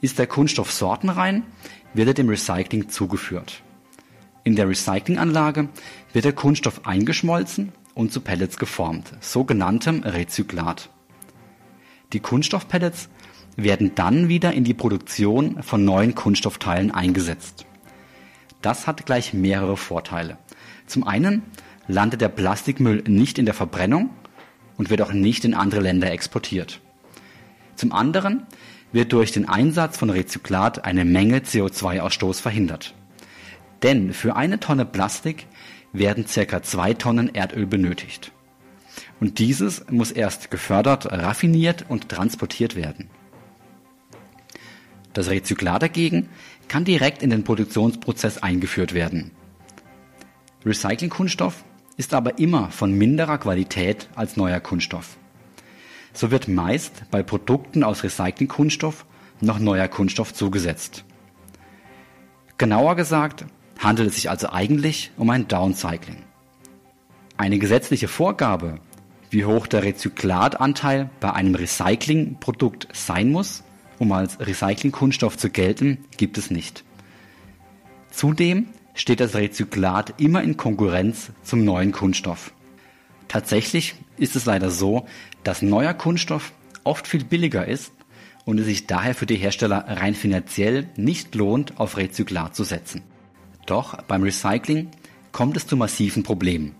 Ist 0.00 0.18
der 0.18 0.26
Kunststoff 0.26 0.70
sortenrein, 0.70 1.42
wird 1.94 2.08
er 2.08 2.14
dem 2.14 2.28
Recycling 2.28 2.88
zugeführt. 2.88 3.62
In 4.44 4.54
der 4.54 4.68
Recyclinganlage 4.68 5.68
wird 6.12 6.24
der 6.24 6.32
Kunststoff 6.32 6.86
eingeschmolzen 6.86 7.72
und 7.94 8.12
zu 8.12 8.20
Pellets 8.20 8.58
geformt, 8.58 9.12
sogenanntem 9.20 10.02
Rezyklat. 10.04 10.90
Die 12.12 12.20
Kunststoffpellets 12.20 13.08
werden 13.56 13.94
dann 13.96 14.28
wieder 14.28 14.52
in 14.52 14.64
die 14.64 14.74
Produktion 14.74 15.62
von 15.62 15.84
neuen 15.84 16.14
Kunststoffteilen 16.14 16.92
eingesetzt. 16.92 17.66
Das 18.62 18.86
hat 18.86 19.04
gleich 19.04 19.34
mehrere 19.34 19.76
Vorteile. 19.76 20.38
Zum 20.86 21.04
einen 21.04 21.42
landet 21.88 22.20
der 22.20 22.28
Plastikmüll 22.28 23.02
nicht 23.08 23.38
in 23.38 23.46
der 23.46 23.54
Verbrennung 23.54 24.10
und 24.78 24.88
wird 24.88 25.02
auch 25.02 25.12
nicht 25.12 25.44
in 25.44 25.52
andere 25.52 25.80
Länder 25.80 26.10
exportiert. 26.10 26.80
Zum 27.76 27.92
anderen 27.92 28.46
wird 28.92 29.12
durch 29.12 29.32
den 29.32 29.48
Einsatz 29.48 29.98
von 29.98 30.08
Rezyklat 30.08 30.84
eine 30.84 31.04
Menge 31.04 31.40
CO2-Ausstoß 31.40 32.40
verhindert. 32.40 32.94
Denn 33.82 34.14
für 34.14 34.34
eine 34.36 34.58
Tonne 34.58 34.86
Plastik 34.86 35.46
werden 35.92 36.24
ca. 36.24 36.62
zwei 36.62 36.94
Tonnen 36.94 37.34
Erdöl 37.34 37.66
benötigt. 37.66 38.32
Und 39.20 39.38
dieses 39.38 39.84
muss 39.90 40.10
erst 40.10 40.50
gefördert, 40.50 41.06
raffiniert 41.06 41.84
und 41.88 42.08
transportiert 42.08 42.76
werden. 42.76 43.10
Das 45.12 45.28
Rezyklat 45.28 45.82
dagegen 45.82 46.28
kann 46.68 46.84
direkt 46.84 47.22
in 47.22 47.30
den 47.30 47.44
Produktionsprozess 47.44 48.38
eingeführt 48.38 48.94
werden. 48.94 49.32
Recyclingkunststoff 50.64 51.64
ist 51.98 52.14
aber 52.14 52.38
immer 52.38 52.70
von 52.70 52.96
minderer 52.96 53.36
Qualität 53.36 54.08
als 54.14 54.36
neuer 54.36 54.60
Kunststoff. 54.60 55.18
So 56.14 56.30
wird 56.30 56.48
meist 56.48 57.02
bei 57.10 57.22
Produkten 57.22 57.84
aus 57.84 58.02
Recyclingkunststoff 58.02 59.04
noch 59.40 59.58
neuer 59.58 59.88
Kunststoff 59.88 60.32
zugesetzt. 60.32 61.04
Genauer 62.56 62.96
gesagt 62.96 63.44
handelt 63.78 64.08
es 64.08 64.14
sich 64.14 64.30
also 64.30 64.48
eigentlich 64.50 65.10
um 65.16 65.28
ein 65.30 65.48
Downcycling. 65.48 66.22
Eine 67.36 67.58
gesetzliche 67.58 68.08
Vorgabe, 68.08 68.80
wie 69.30 69.44
hoch 69.44 69.66
der 69.66 69.82
Rezyklatanteil 69.82 71.10
bei 71.20 71.32
einem 71.32 71.54
Recyclingprodukt 71.54 72.88
sein 72.92 73.30
muss, 73.30 73.64
um 73.98 74.12
als 74.12 74.38
Recyclingkunststoff 74.40 75.36
zu 75.36 75.50
gelten, 75.50 76.04
gibt 76.16 76.38
es 76.38 76.50
nicht. 76.50 76.84
Zudem 78.10 78.68
steht 79.00 79.20
das 79.20 79.34
Rezyklat 79.34 80.20
immer 80.20 80.42
in 80.42 80.58
Konkurrenz 80.58 81.30
zum 81.42 81.64
neuen 81.64 81.92
Kunststoff. 81.92 82.52
Tatsächlich 83.28 83.94
ist 84.18 84.36
es 84.36 84.44
leider 84.44 84.70
so, 84.70 85.06
dass 85.44 85.62
neuer 85.62 85.94
Kunststoff 85.94 86.52
oft 86.84 87.06
viel 87.06 87.24
billiger 87.24 87.66
ist 87.66 87.92
und 88.44 88.58
es 88.58 88.66
sich 88.66 88.86
daher 88.86 89.14
für 89.14 89.26
die 89.26 89.36
Hersteller 89.36 89.84
rein 89.88 90.14
finanziell 90.14 90.88
nicht 90.96 91.34
lohnt, 91.34 91.78
auf 91.78 91.96
Rezyklat 91.96 92.54
zu 92.54 92.64
setzen. 92.64 93.02
Doch 93.64 94.02
beim 94.02 94.22
Recycling 94.22 94.88
kommt 95.32 95.56
es 95.56 95.66
zu 95.66 95.76
massiven 95.76 96.22
Problemen 96.22 96.74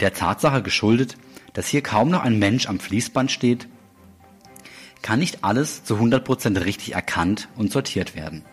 der 0.00 0.12
Tatsache 0.12 0.62
geschuldet, 0.62 1.16
dass 1.52 1.68
hier 1.68 1.82
kaum 1.82 2.10
noch 2.10 2.22
ein 2.22 2.38
Mensch 2.38 2.68
am 2.68 2.78
Fließband 2.78 3.30
steht, 3.30 3.68
kann 5.02 5.18
nicht 5.18 5.44
alles 5.44 5.84
zu 5.84 5.96
100% 5.96 6.64
richtig 6.64 6.94
erkannt 6.94 7.48
und 7.56 7.72
sortiert 7.72 8.16
werden. 8.16 8.44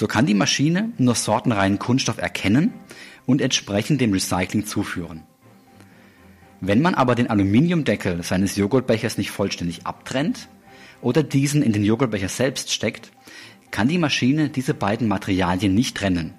So 0.00 0.06
kann 0.06 0.24
die 0.24 0.32
Maschine 0.32 0.94
nur 0.96 1.14
sortenreinen 1.14 1.78
Kunststoff 1.78 2.16
erkennen 2.16 2.72
und 3.26 3.42
entsprechend 3.42 4.00
dem 4.00 4.14
Recycling 4.14 4.64
zuführen. 4.64 5.24
Wenn 6.62 6.80
man 6.80 6.94
aber 6.94 7.14
den 7.14 7.28
Aluminiumdeckel 7.28 8.22
seines 8.22 8.56
Joghurtbechers 8.56 9.18
nicht 9.18 9.30
vollständig 9.30 9.86
abtrennt 9.86 10.48
oder 11.02 11.22
diesen 11.22 11.62
in 11.62 11.74
den 11.74 11.84
Joghurtbecher 11.84 12.30
selbst 12.30 12.72
steckt, 12.72 13.12
kann 13.72 13.88
die 13.88 13.98
Maschine 13.98 14.48
diese 14.48 14.72
beiden 14.72 15.06
Materialien 15.06 15.74
nicht 15.74 15.98
trennen 15.98 16.32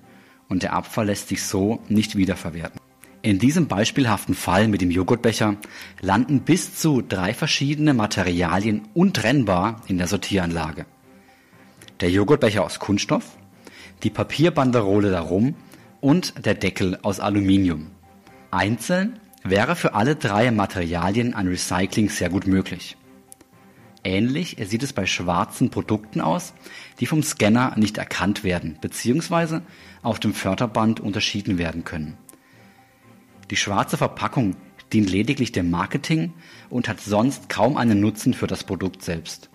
und 0.49 0.63
der 0.63 0.73
Abfall 0.73 1.05
lässt 1.05 1.27
sich 1.27 1.43
so 1.43 1.83
nicht 1.87 2.15
wiederverwerten. 2.15 2.81
In 3.21 3.37
diesem 3.37 3.67
beispielhaften 3.67 4.33
Fall 4.33 4.69
mit 4.69 4.81
dem 4.81 4.89
Joghurtbecher 4.89 5.57
landen 5.99 6.39
bis 6.39 6.79
zu 6.79 7.03
drei 7.03 7.35
verschiedene 7.35 7.93
Materialien 7.93 8.87
untrennbar 8.95 9.83
in 9.85 9.99
der 9.99 10.07
Sortieranlage. 10.07 10.87
Der 11.99 12.09
Joghurtbecher 12.09 12.65
aus 12.65 12.79
Kunststoff, 12.79 13.37
die 14.03 14.09
Papierbanderole 14.09 15.11
darum 15.11 15.55
und 15.99 16.45
der 16.45 16.55
Deckel 16.55 16.97
aus 17.01 17.19
Aluminium. 17.19 17.91
Einzeln 18.49 19.19
wäre 19.43 19.75
für 19.75 19.93
alle 19.93 20.15
drei 20.15 20.51
Materialien 20.51 21.33
ein 21.33 21.47
Recycling 21.47 22.09
sehr 22.09 22.29
gut 22.29 22.47
möglich. 22.47 22.97
Ähnlich 24.03 24.57
sieht 24.65 24.81
es 24.81 24.93
bei 24.93 25.05
schwarzen 25.05 25.69
Produkten 25.69 26.21
aus, 26.21 26.53
die 26.99 27.05
vom 27.05 27.21
Scanner 27.21 27.75
nicht 27.77 27.99
erkannt 27.99 28.43
werden 28.43 28.77
bzw. 28.81 29.59
auf 30.01 30.19
dem 30.19 30.33
Förderband 30.33 30.99
unterschieden 30.99 31.59
werden 31.59 31.83
können. 31.83 32.17
Die 33.51 33.55
schwarze 33.57 33.97
Verpackung 33.97 34.55
dient 34.91 35.09
lediglich 35.09 35.51
dem 35.51 35.69
Marketing 35.69 36.33
und 36.69 36.87
hat 36.87 36.99
sonst 36.99 37.47
kaum 37.47 37.77
einen 37.77 37.99
Nutzen 37.99 38.33
für 38.33 38.47
das 38.47 38.63
Produkt 38.63 39.03
selbst. 39.03 39.50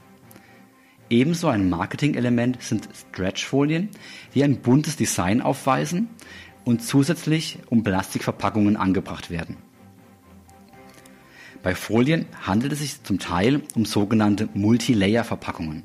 Ebenso 1.08 1.48
ein 1.48 1.68
Marketingelement 1.70 2.60
sind 2.62 2.88
Stretchfolien, 2.92 3.90
die 4.34 4.42
ein 4.42 4.56
buntes 4.56 4.96
Design 4.96 5.40
aufweisen 5.40 6.08
und 6.64 6.82
zusätzlich 6.82 7.58
um 7.70 7.84
Plastikverpackungen 7.84 8.76
angebracht 8.76 9.30
werden. 9.30 9.56
Bei 11.62 11.75
Folien 11.75 12.26
handelt 12.42 12.72
es 12.72 12.80
sich 12.80 13.02
zum 13.02 13.18
Teil 13.18 13.62
um 13.75 13.84
sogenannte 13.84 14.48
Multilayer-Verpackungen. 14.54 15.84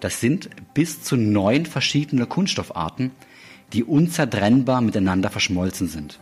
Das 0.00 0.20
sind 0.20 0.50
bis 0.74 1.02
zu 1.02 1.16
neun 1.16 1.64
verschiedene 1.64 2.26
Kunststoffarten, 2.26 3.10
die 3.72 3.84
unzertrennbar 3.84 4.80
miteinander 4.80 5.30
verschmolzen 5.30 5.88
sind. 5.88 6.18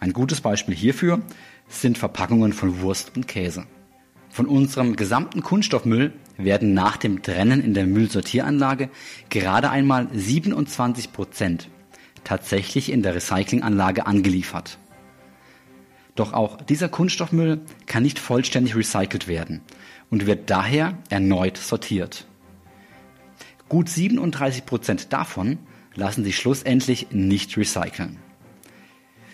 Ein 0.00 0.12
gutes 0.12 0.40
Beispiel 0.40 0.74
hierfür 0.74 1.22
sind 1.68 1.96
Verpackungen 1.96 2.52
von 2.52 2.80
Wurst 2.80 3.16
und 3.16 3.28
Käse. 3.28 3.64
Von 4.34 4.46
unserem 4.46 4.96
gesamten 4.96 5.42
Kunststoffmüll 5.42 6.12
werden 6.36 6.74
nach 6.74 6.96
dem 6.96 7.22
Trennen 7.22 7.62
in 7.62 7.72
der 7.72 7.86
Müllsortieranlage 7.86 8.90
gerade 9.30 9.70
einmal 9.70 10.08
27 10.12 11.12
Prozent 11.12 11.70
tatsächlich 12.24 12.90
in 12.90 13.04
der 13.04 13.14
Recyclinganlage 13.14 14.08
angeliefert. 14.08 14.78
Doch 16.16 16.32
auch 16.32 16.60
dieser 16.60 16.88
Kunststoffmüll 16.88 17.60
kann 17.86 18.02
nicht 18.02 18.18
vollständig 18.18 18.74
recycelt 18.74 19.28
werden 19.28 19.60
und 20.10 20.26
wird 20.26 20.50
daher 20.50 20.98
erneut 21.10 21.56
sortiert. 21.56 22.26
Gut 23.68 23.88
37 23.88 24.66
Prozent 24.66 25.12
davon 25.12 25.58
lassen 25.94 26.24
sich 26.24 26.36
schlussendlich 26.38 27.12
nicht 27.12 27.56
recyceln. 27.56 28.16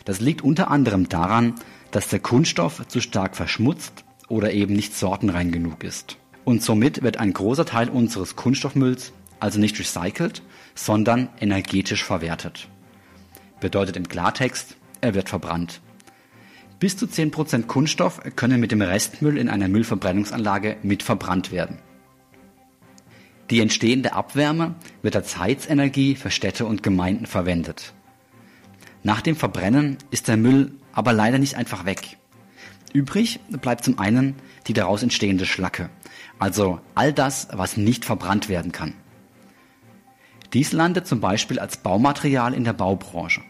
Das 0.04 0.20
liegt 0.20 0.42
unter 0.42 0.70
anderem 0.70 1.08
daran, 1.08 1.54
dass 1.90 2.08
der 2.08 2.20
Kunststoff 2.20 2.86
zu 2.86 3.00
stark 3.00 3.34
verschmutzt 3.34 4.04
oder 4.30 4.52
eben 4.52 4.74
nicht 4.74 4.96
sortenrein 4.96 5.52
genug 5.52 5.84
ist. 5.84 6.16
Und 6.44 6.62
somit 6.62 7.02
wird 7.02 7.18
ein 7.18 7.34
großer 7.34 7.66
Teil 7.66 7.90
unseres 7.90 8.36
Kunststoffmülls 8.36 9.12
also 9.40 9.58
nicht 9.58 9.78
recycelt, 9.78 10.42
sondern 10.74 11.28
energetisch 11.40 12.04
verwertet. 12.04 12.68
Bedeutet 13.60 13.96
im 13.96 14.08
Klartext, 14.08 14.76
er 15.00 15.14
wird 15.14 15.28
verbrannt. 15.28 15.80
Bis 16.78 16.96
zu 16.96 17.06
10% 17.06 17.66
Kunststoff 17.66 18.20
können 18.36 18.60
mit 18.60 18.72
dem 18.72 18.80
Restmüll 18.80 19.36
in 19.36 19.48
einer 19.48 19.68
Müllverbrennungsanlage 19.68 20.76
mit 20.82 21.02
verbrannt 21.02 21.52
werden. 21.52 21.78
Die 23.50 23.60
entstehende 23.60 24.12
Abwärme 24.12 24.76
wird 25.02 25.16
als 25.16 25.36
Heizenergie 25.38 26.14
für 26.14 26.30
Städte 26.30 26.66
und 26.66 26.82
Gemeinden 26.82 27.26
verwendet. 27.26 27.92
Nach 29.02 29.20
dem 29.20 29.34
Verbrennen 29.34 29.98
ist 30.10 30.28
der 30.28 30.36
Müll 30.36 30.72
aber 30.92 31.12
leider 31.12 31.38
nicht 31.38 31.56
einfach 31.56 31.84
weg. 31.84 32.18
Übrig 32.92 33.40
bleibt 33.60 33.84
zum 33.84 33.98
einen 33.98 34.34
die 34.66 34.72
daraus 34.72 35.02
entstehende 35.02 35.46
Schlacke, 35.46 35.90
also 36.38 36.80
all 36.94 37.12
das, 37.12 37.48
was 37.52 37.76
nicht 37.76 38.04
verbrannt 38.04 38.48
werden 38.48 38.72
kann. 38.72 38.94
Dies 40.52 40.72
landet 40.72 41.06
zum 41.06 41.20
Beispiel 41.20 41.60
als 41.60 41.76
Baumaterial 41.76 42.54
in 42.54 42.64
der 42.64 42.72
Baubranche. 42.72 43.42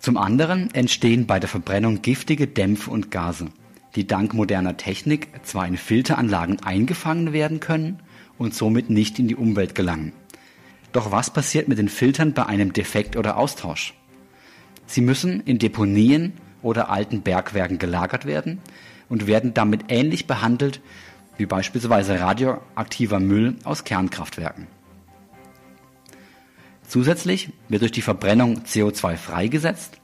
Zum 0.00 0.16
anderen 0.16 0.74
entstehen 0.74 1.26
bei 1.26 1.38
der 1.38 1.48
Verbrennung 1.48 2.02
giftige 2.02 2.48
Dämpfe 2.48 2.90
und 2.90 3.10
Gase, 3.10 3.46
die 3.94 4.06
dank 4.06 4.34
moderner 4.34 4.76
Technik 4.76 5.28
zwar 5.44 5.66
in 5.66 5.76
Filteranlagen 5.76 6.62
eingefangen 6.62 7.32
werden 7.32 7.60
können 7.60 8.00
und 8.38 8.54
somit 8.54 8.90
nicht 8.90 9.18
in 9.18 9.28
die 9.28 9.36
Umwelt 9.36 9.74
gelangen. 9.74 10.12
Doch 10.92 11.12
was 11.12 11.30
passiert 11.32 11.68
mit 11.68 11.78
den 11.78 11.88
Filtern 11.88 12.32
bei 12.32 12.46
einem 12.46 12.72
Defekt 12.72 13.16
oder 13.16 13.36
Austausch? 13.36 13.94
Sie 14.86 15.00
müssen 15.00 15.40
in 15.40 15.58
Deponien 15.58 16.34
oder 16.66 16.90
alten 16.90 17.22
Bergwerken 17.22 17.78
gelagert 17.78 18.26
werden 18.26 18.60
und 19.08 19.26
werden 19.26 19.54
damit 19.54 19.84
ähnlich 19.88 20.26
behandelt 20.26 20.80
wie 21.38 21.46
beispielsweise 21.46 22.18
radioaktiver 22.18 23.20
Müll 23.20 23.56
aus 23.64 23.84
Kernkraftwerken. 23.84 24.66
Zusätzlich 26.86 27.52
wird 27.68 27.82
durch 27.82 27.92
die 27.92 28.02
Verbrennung 28.02 28.62
CO2 28.64 29.16
freigesetzt, 29.16 30.00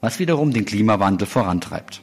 was 0.00 0.18
wiederum 0.18 0.52
den 0.52 0.64
Klimawandel 0.64 1.26
vorantreibt. 1.26 2.02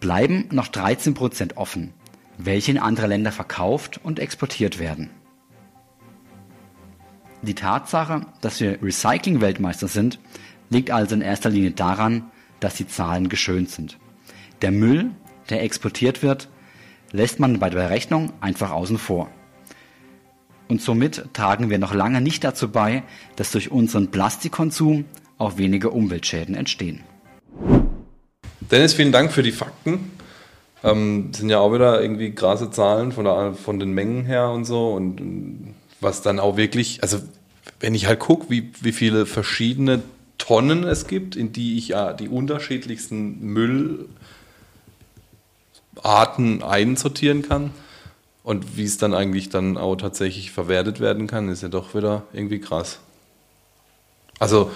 Bleiben 0.00 0.48
noch 0.50 0.68
13 0.68 1.14
Prozent 1.14 1.56
offen, 1.56 1.92
welche 2.38 2.70
in 2.70 2.78
andere 2.78 3.08
Länder 3.08 3.32
verkauft 3.32 4.00
und 4.02 4.18
exportiert 4.18 4.78
werden. 4.78 5.10
Die 7.42 7.54
Tatsache, 7.54 8.22
dass 8.40 8.60
wir 8.60 8.82
Recycling-Weltmeister 8.82 9.86
sind, 9.86 10.18
liegt 10.70 10.90
also 10.90 11.14
in 11.14 11.20
erster 11.20 11.50
Linie 11.50 11.72
daran, 11.72 12.30
dass 12.60 12.74
die 12.74 12.86
Zahlen 12.86 13.28
geschönt 13.28 13.70
sind. 13.70 13.98
Der 14.62 14.70
Müll, 14.70 15.10
der 15.50 15.62
exportiert 15.62 16.22
wird, 16.22 16.48
lässt 17.12 17.40
man 17.40 17.58
bei 17.58 17.70
der 17.70 17.78
Berechnung 17.78 18.32
einfach 18.40 18.70
außen 18.70 18.98
vor. 18.98 19.28
Und 20.68 20.82
somit 20.82 21.32
tragen 21.32 21.70
wir 21.70 21.78
noch 21.78 21.94
lange 21.94 22.20
nicht 22.20 22.44
dazu 22.44 22.70
bei, 22.70 23.02
dass 23.36 23.52
durch 23.52 23.70
unseren 23.70 24.10
Plastikkonsum 24.10 25.06
auch 25.38 25.56
weniger 25.56 25.92
Umweltschäden 25.92 26.54
entstehen. 26.54 27.00
Dennis, 28.60 28.92
vielen 28.92 29.12
Dank 29.12 29.32
für 29.32 29.42
die 29.42 29.52
Fakten. 29.52 30.10
Ähm, 30.84 31.32
sind 31.32 31.48
ja 31.48 31.58
auch 31.58 31.72
wieder 31.72 32.02
irgendwie 32.02 32.34
krasse 32.34 32.70
Zahlen 32.70 33.12
von, 33.12 33.24
der, 33.24 33.54
von 33.54 33.80
den 33.80 33.92
Mengen 33.92 34.26
her 34.26 34.50
und 34.50 34.64
so. 34.64 34.92
Und 34.92 35.74
was 36.00 36.22
dann 36.22 36.38
auch 36.38 36.56
wirklich, 36.56 37.02
also 37.02 37.18
wenn 37.80 37.94
ich 37.94 38.06
halt 38.06 38.20
gucke, 38.20 38.50
wie, 38.50 38.70
wie 38.80 38.92
viele 38.92 39.24
verschiedene 39.24 40.02
Tonnen 40.38 40.84
es 40.84 41.06
gibt, 41.06 41.36
in 41.36 41.52
die 41.52 41.76
ich 41.76 41.88
ja 41.88 42.12
die 42.12 42.28
unterschiedlichsten 42.28 43.40
Müllarten 43.40 44.08
einsortieren 46.62 47.42
kann. 47.42 47.70
Und 48.44 48.78
wie 48.78 48.84
es 48.84 48.96
dann 48.96 49.12
eigentlich 49.12 49.50
dann 49.50 49.76
auch 49.76 49.96
tatsächlich 49.96 50.52
verwertet 50.52 51.00
werden 51.00 51.26
kann, 51.26 51.50
ist 51.50 51.62
ja 51.62 51.68
doch 51.68 51.94
wieder 51.94 52.22
irgendwie 52.32 52.60
krass. 52.60 53.00
Also, 54.38 54.70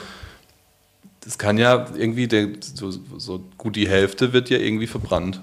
das 1.21 1.38
kann 1.38 1.57
ja 1.57 1.87
irgendwie, 1.97 2.26
der, 2.26 2.49
so, 2.61 2.90
so 2.90 3.45
gut 3.57 3.76
die 3.76 3.88
Hälfte 3.88 4.33
wird 4.33 4.50
ja 4.50 4.59
irgendwie 4.59 4.88
verbrannt. 4.88 5.40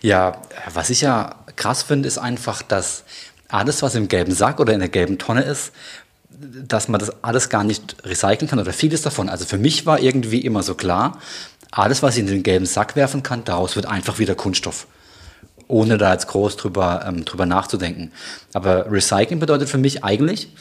Ja, 0.00 0.40
was 0.72 0.90
ich 0.90 1.00
ja 1.00 1.34
krass 1.56 1.82
finde, 1.82 2.06
ist 2.06 2.18
einfach, 2.18 2.62
dass 2.62 3.04
alles, 3.48 3.82
was 3.82 3.94
im 3.94 4.08
gelben 4.08 4.32
Sack 4.32 4.60
oder 4.60 4.72
in 4.72 4.80
der 4.80 4.88
gelben 4.88 5.18
Tonne 5.18 5.42
ist, 5.42 5.72
dass 6.28 6.88
man 6.88 6.98
das 6.98 7.22
alles 7.24 7.48
gar 7.48 7.64
nicht 7.64 7.96
recyceln 8.04 8.48
kann 8.48 8.58
oder 8.58 8.72
vieles 8.72 9.02
davon. 9.02 9.28
Also 9.28 9.44
für 9.44 9.58
mich 9.58 9.86
war 9.86 10.00
irgendwie 10.00 10.40
immer 10.40 10.62
so 10.62 10.74
klar, 10.74 11.18
alles, 11.70 12.02
was 12.02 12.16
ich 12.16 12.20
in 12.20 12.26
den 12.26 12.42
gelben 12.42 12.66
Sack 12.66 12.96
werfen 12.96 13.22
kann, 13.22 13.44
daraus 13.44 13.76
wird 13.76 13.86
einfach 13.86 14.18
wieder 14.18 14.34
Kunststoff. 14.34 14.86
Ohne 15.68 15.98
da 15.98 16.12
jetzt 16.12 16.28
groß 16.28 16.56
drüber, 16.56 17.04
ähm, 17.06 17.24
drüber 17.24 17.46
nachzudenken. 17.46 18.12
Aber 18.52 18.90
Recycling 18.90 19.40
bedeutet 19.40 19.68
für 19.68 19.78
mich 19.78 20.04
eigentlich, 20.04 20.52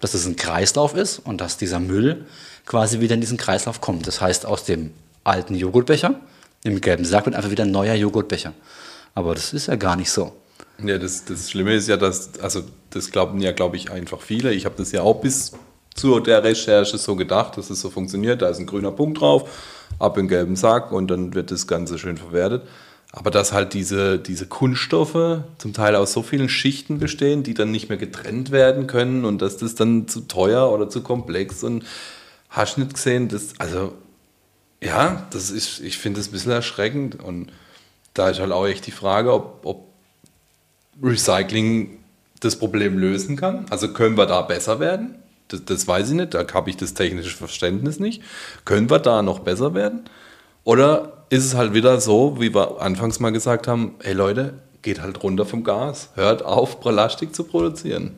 dass 0.00 0.14
es 0.14 0.26
ein 0.26 0.36
Kreislauf 0.36 0.94
ist 0.94 1.18
und 1.18 1.40
dass 1.40 1.56
dieser 1.56 1.80
Müll 1.80 2.26
quasi 2.66 3.00
wieder 3.00 3.14
in 3.14 3.20
diesen 3.20 3.38
Kreislauf 3.38 3.80
kommt. 3.80 4.06
Das 4.06 4.20
heißt, 4.20 4.46
aus 4.46 4.64
dem 4.64 4.92
alten 5.24 5.54
Joghurtbecher, 5.54 6.14
im 6.64 6.80
gelben 6.80 7.04
Sack, 7.04 7.26
wird 7.26 7.34
einfach 7.34 7.50
wieder 7.50 7.64
ein 7.64 7.70
neuer 7.70 7.94
Joghurtbecher. 7.94 8.52
Aber 9.14 9.34
das 9.34 9.52
ist 9.52 9.66
ja 9.66 9.76
gar 9.76 9.96
nicht 9.96 10.10
so. 10.10 10.32
Ja, 10.82 10.98
das, 10.98 11.24
das 11.24 11.50
Schlimme 11.50 11.74
ist 11.74 11.88
ja, 11.88 11.96
dass, 11.96 12.38
also 12.40 12.62
das 12.90 13.10
glauben 13.10 13.40
ja, 13.40 13.52
glaube 13.52 13.76
ich, 13.76 13.90
einfach 13.90 14.20
viele. 14.20 14.52
Ich 14.52 14.64
habe 14.64 14.74
das 14.76 14.92
ja 14.92 15.02
auch 15.02 15.20
bis 15.20 15.52
zu 15.94 16.20
der 16.20 16.42
Recherche 16.42 16.98
so 16.98 17.16
gedacht, 17.16 17.56
dass 17.56 17.70
es 17.70 17.80
so 17.80 17.90
funktioniert. 17.90 18.42
Da 18.42 18.48
ist 18.48 18.58
ein 18.58 18.66
grüner 18.66 18.92
Punkt 18.92 19.20
drauf, 19.20 19.50
ab 19.98 20.18
in 20.18 20.28
gelben 20.28 20.56
Sack 20.56 20.92
und 20.92 21.10
dann 21.10 21.34
wird 21.34 21.50
das 21.50 21.66
Ganze 21.66 21.98
schön 21.98 22.16
verwertet. 22.16 22.62
Aber 23.12 23.30
dass 23.30 23.52
halt 23.52 23.74
diese, 23.74 24.18
diese 24.18 24.46
Kunststoffe 24.46 25.42
zum 25.58 25.74
Teil 25.74 25.96
aus 25.96 26.14
so 26.14 26.22
vielen 26.22 26.48
Schichten 26.48 26.98
bestehen, 26.98 27.42
die 27.42 27.52
dann 27.52 27.70
nicht 27.70 27.90
mehr 27.90 27.98
getrennt 27.98 28.50
werden 28.50 28.86
können 28.86 29.26
und 29.26 29.42
dass 29.42 29.58
das 29.58 29.74
dann 29.74 30.08
zu 30.08 30.22
teuer 30.22 30.72
oder 30.72 30.88
zu 30.88 31.02
komplex 31.02 31.62
und 31.62 31.84
hast 32.48 32.78
nicht 32.78 32.94
gesehen, 32.94 33.28
das, 33.28 33.52
also 33.58 33.92
ja, 34.82 35.26
das 35.30 35.50
ist, 35.50 35.80
ich 35.80 35.98
finde 35.98 36.20
das 36.20 36.28
ein 36.28 36.32
bisschen 36.32 36.52
erschreckend 36.52 37.22
und 37.22 37.52
da 38.14 38.30
ist 38.30 38.40
halt 38.40 38.50
auch 38.50 38.66
echt 38.66 38.86
die 38.86 38.92
Frage, 38.92 39.32
ob, 39.32 39.60
ob 39.64 39.91
Recycling 41.02 41.98
das 42.40 42.56
Problem 42.56 42.98
lösen 42.98 43.36
kann. 43.36 43.66
Also 43.70 43.92
können 43.92 44.16
wir 44.16 44.26
da 44.26 44.42
besser 44.42 44.80
werden? 44.80 45.16
Das, 45.48 45.64
das 45.64 45.86
weiß 45.86 46.10
ich 46.10 46.14
nicht, 46.14 46.34
da 46.34 46.46
habe 46.52 46.70
ich 46.70 46.76
das 46.76 46.94
technische 46.94 47.36
Verständnis 47.36 48.00
nicht. 48.00 48.22
Können 48.64 48.90
wir 48.90 48.98
da 48.98 49.22
noch 49.22 49.40
besser 49.40 49.74
werden? 49.74 50.04
Oder 50.64 51.24
ist 51.30 51.44
es 51.44 51.54
halt 51.54 51.74
wieder 51.74 52.00
so, 52.00 52.40
wie 52.40 52.54
wir 52.54 52.80
anfangs 52.80 53.20
mal 53.20 53.30
gesagt 53.30 53.66
haben, 53.66 53.94
hey 54.02 54.12
Leute, 54.12 54.54
geht 54.82 55.00
halt 55.00 55.22
runter 55.22 55.46
vom 55.46 55.64
Gas, 55.64 56.10
hört 56.14 56.44
auf, 56.44 56.80
Plastik 56.80 57.34
zu 57.34 57.44
produzieren. 57.44 58.12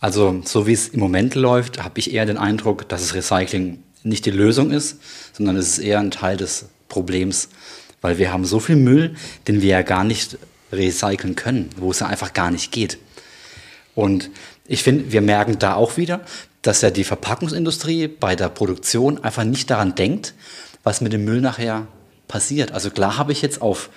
Also 0.00 0.42
so 0.44 0.66
wie 0.66 0.72
es 0.72 0.88
im 0.88 1.00
Moment 1.00 1.34
läuft, 1.34 1.82
habe 1.82 1.98
ich 1.98 2.12
eher 2.12 2.26
den 2.26 2.36
Eindruck, 2.36 2.88
dass 2.88 3.00
das 3.00 3.14
Recycling 3.14 3.82
nicht 4.02 4.26
die 4.26 4.30
Lösung 4.30 4.70
ist, 4.70 4.98
sondern 5.32 5.56
es 5.56 5.68
ist 5.68 5.78
eher 5.78 6.00
ein 6.00 6.10
Teil 6.10 6.36
des 6.36 6.66
Problems, 6.88 7.48
weil 8.02 8.18
wir 8.18 8.32
haben 8.32 8.44
so 8.44 8.60
viel 8.60 8.76
Müll, 8.76 9.14
den 9.48 9.62
wir 9.62 9.70
ja 9.70 9.82
gar 9.82 10.04
nicht 10.04 10.36
recyceln 10.76 11.36
können, 11.36 11.70
wo 11.76 11.90
es 11.90 12.00
ja 12.00 12.06
einfach 12.06 12.32
gar 12.32 12.50
nicht 12.50 12.72
geht. 12.72 12.98
Und 13.94 14.30
ich 14.66 14.82
finde, 14.82 15.12
wir 15.12 15.20
merken 15.20 15.58
da 15.58 15.74
auch 15.74 15.96
wieder, 15.96 16.20
dass 16.62 16.80
ja 16.80 16.90
die 16.90 17.04
Verpackungsindustrie 17.04 18.08
bei 18.08 18.36
der 18.36 18.48
Produktion 18.48 19.22
einfach 19.22 19.44
nicht 19.44 19.70
daran 19.70 19.94
denkt, 19.94 20.34
was 20.82 21.00
mit 21.00 21.12
dem 21.12 21.24
Müll 21.24 21.40
nachher 21.40 21.86
passiert. 22.28 22.72
Also 22.72 22.90
klar 22.90 23.18
habe 23.18 23.32
ich 23.32 23.42
jetzt 23.42 23.60
auf, 23.60 23.90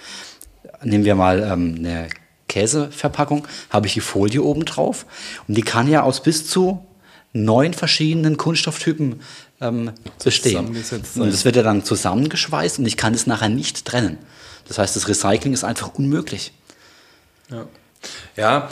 nehmen 0.83 1.05
wir 1.05 1.15
mal 1.15 1.41
ähm, 1.41 1.75
eine 1.79 2.09
Käseverpackung, 2.47 3.47
habe 3.69 3.87
ich 3.87 3.93
die 3.93 4.01
Folie 4.01 4.41
oben 4.41 4.65
drauf 4.65 5.05
und 5.47 5.55
die 5.55 5.61
kann 5.61 5.87
ja 5.87 6.03
aus 6.03 6.21
bis 6.21 6.47
zu 6.47 6.85
neun 7.33 7.73
verschiedenen 7.73 8.37
Kunststofftypen 8.37 9.21
ähm, 9.61 9.91
bestehen. 10.23 10.67
Und 10.67 11.31
das 11.31 11.45
wird 11.45 11.55
ja 11.55 11.63
dann 11.63 11.83
zusammengeschweißt 11.83 12.79
und 12.79 12.85
ich 12.85 12.97
kann 12.97 13.13
es 13.13 13.27
nachher 13.27 13.49
nicht 13.49 13.85
trennen. 13.85 14.17
Das 14.67 14.77
heißt, 14.77 14.95
das 14.95 15.07
Recycling 15.07 15.53
ist 15.53 15.63
einfach 15.63 15.93
unmöglich. 15.95 16.51
Ja. 17.49 17.67
Ja, 18.35 18.69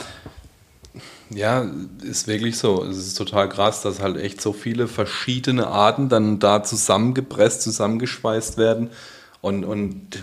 ja, 1.30 1.66
ist 2.02 2.28
wirklich 2.28 2.56
so. 2.56 2.84
Es 2.84 2.98
ist 2.98 3.14
total 3.14 3.48
krass, 3.48 3.82
dass 3.82 4.00
halt 4.00 4.16
echt 4.16 4.40
so 4.40 4.52
viele 4.52 4.86
verschiedene 4.86 5.66
Arten 5.66 6.08
dann 6.08 6.38
da 6.38 6.62
zusammengepresst, 6.62 7.62
zusammengeschweißt 7.62 8.58
werden. 8.58 8.90
Und, 9.40 9.64
und 9.64 10.22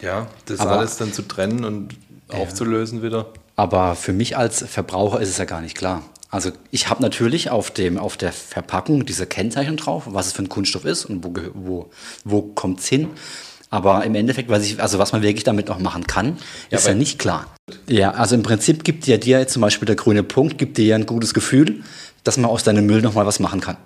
ja, 0.00 0.26
das 0.46 0.60
aber, 0.60 0.78
alles 0.78 0.96
dann 0.96 1.12
zu 1.12 1.22
trennen 1.22 1.64
und 1.64 1.94
ja. 2.32 2.38
aufzulösen 2.38 3.02
wieder. 3.02 3.26
Aber 3.56 3.94
für 3.94 4.12
mich 4.12 4.36
als 4.36 4.64
Verbraucher 4.66 5.20
ist 5.20 5.28
es 5.28 5.38
ja 5.38 5.44
gar 5.44 5.60
nicht 5.60 5.76
klar. 5.76 6.02
Also 6.30 6.50
ich 6.70 6.88
habe 6.88 7.02
natürlich 7.02 7.50
auf, 7.50 7.70
dem, 7.70 7.98
auf 7.98 8.16
der 8.16 8.32
Verpackung 8.32 9.04
diese 9.04 9.26
Kennzeichen 9.26 9.76
drauf, 9.76 10.04
was 10.06 10.28
es 10.28 10.32
für 10.32 10.42
ein 10.42 10.48
Kunststoff 10.48 10.86
ist 10.86 11.04
und 11.04 11.22
wo, 11.22 11.34
wo, 11.54 11.90
wo 12.24 12.42
kommt 12.42 12.80
es 12.80 12.88
hin. 12.88 13.10
Aber 13.72 14.04
im 14.04 14.14
Endeffekt, 14.14 14.50
was 14.50 14.64
ich, 14.66 14.82
also 14.82 14.98
was 14.98 15.12
man 15.12 15.22
wirklich 15.22 15.44
damit 15.44 15.68
noch 15.68 15.78
machen 15.78 16.06
kann, 16.06 16.36
ja, 16.70 16.76
ist 16.76 16.86
ja 16.86 16.92
nicht 16.92 17.18
klar. 17.18 17.46
Ja, 17.88 18.10
also 18.10 18.34
im 18.34 18.42
Prinzip 18.42 18.84
gibt 18.84 19.06
dir 19.06 19.16
dir 19.16 19.48
zum 19.48 19.62
Beispiel 19.62 19.86
der 19.86 19.96
grüne 19.96 20.22
Punkt, 20.22 20.58
gibt 20.58 20.76
dir 20.76 20.84
ja 20.84 20.94
ein 20.94 21.06
gutes 21.06 21.32
Gefühl, 21.32 21.82
dass 22.22 22.36
man 22.36 22.50
aus 22.50 22.64
deinem 22.64 22.84
Müll 22.84 23.00
nochmal 23.00 23.24
was 23.24 23.40
machen 23.40 23.62
kann. 23.62 23.78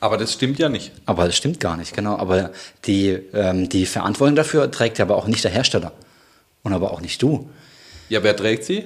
Aber 0.00 0.16
das 0.16 0.32
stimmt 0.32 0.58
ja 0.58 0.70
nicht. 0.70 0.92
Aber 1.04 1.26
das 1.26 1.36
stimmt 1.36 1.60
gar 1.60 1.76
nicht, 1.76 1.94
genau. 1.94 2.16
Aber 2.16 2.52
die, 2.86 3.18
ähm, 3.34 3.68
die 3.68 3.84
Verantwortung 3.84 4.34
dafür 4.34 4.70
trägt 4.70 4.96
ja 4.96 5.04
aber 5.04 5.16
auch 5.16 5.26
nicht 5.26 5.44
der 5.44 5.50
Hersteller. 5.50 5.92
Und 6.62 6.72
aber 6.72 6.92
auch 6.92 7.02
nicht 7.02 7.20
du. 7.20 7.50
Ja, 8.08 8.22
wer 8.22 8.34
trägt 8.34 8.64
sie? 8.64 8.84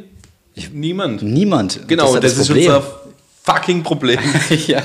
Ich, 0.56 0.72
niemand. 0.72 1.22
Niemand. 1.22 1.86
Genau, 1.86 2.16
das, 2.16 2.32
ist, 2.32 2.50
das 2.50 2.50
ist 2.50 2.56
unser 2.56 2.82
fucking 3.44 3.84
Problem. 3.84 4.18
ja. 4.66 4.82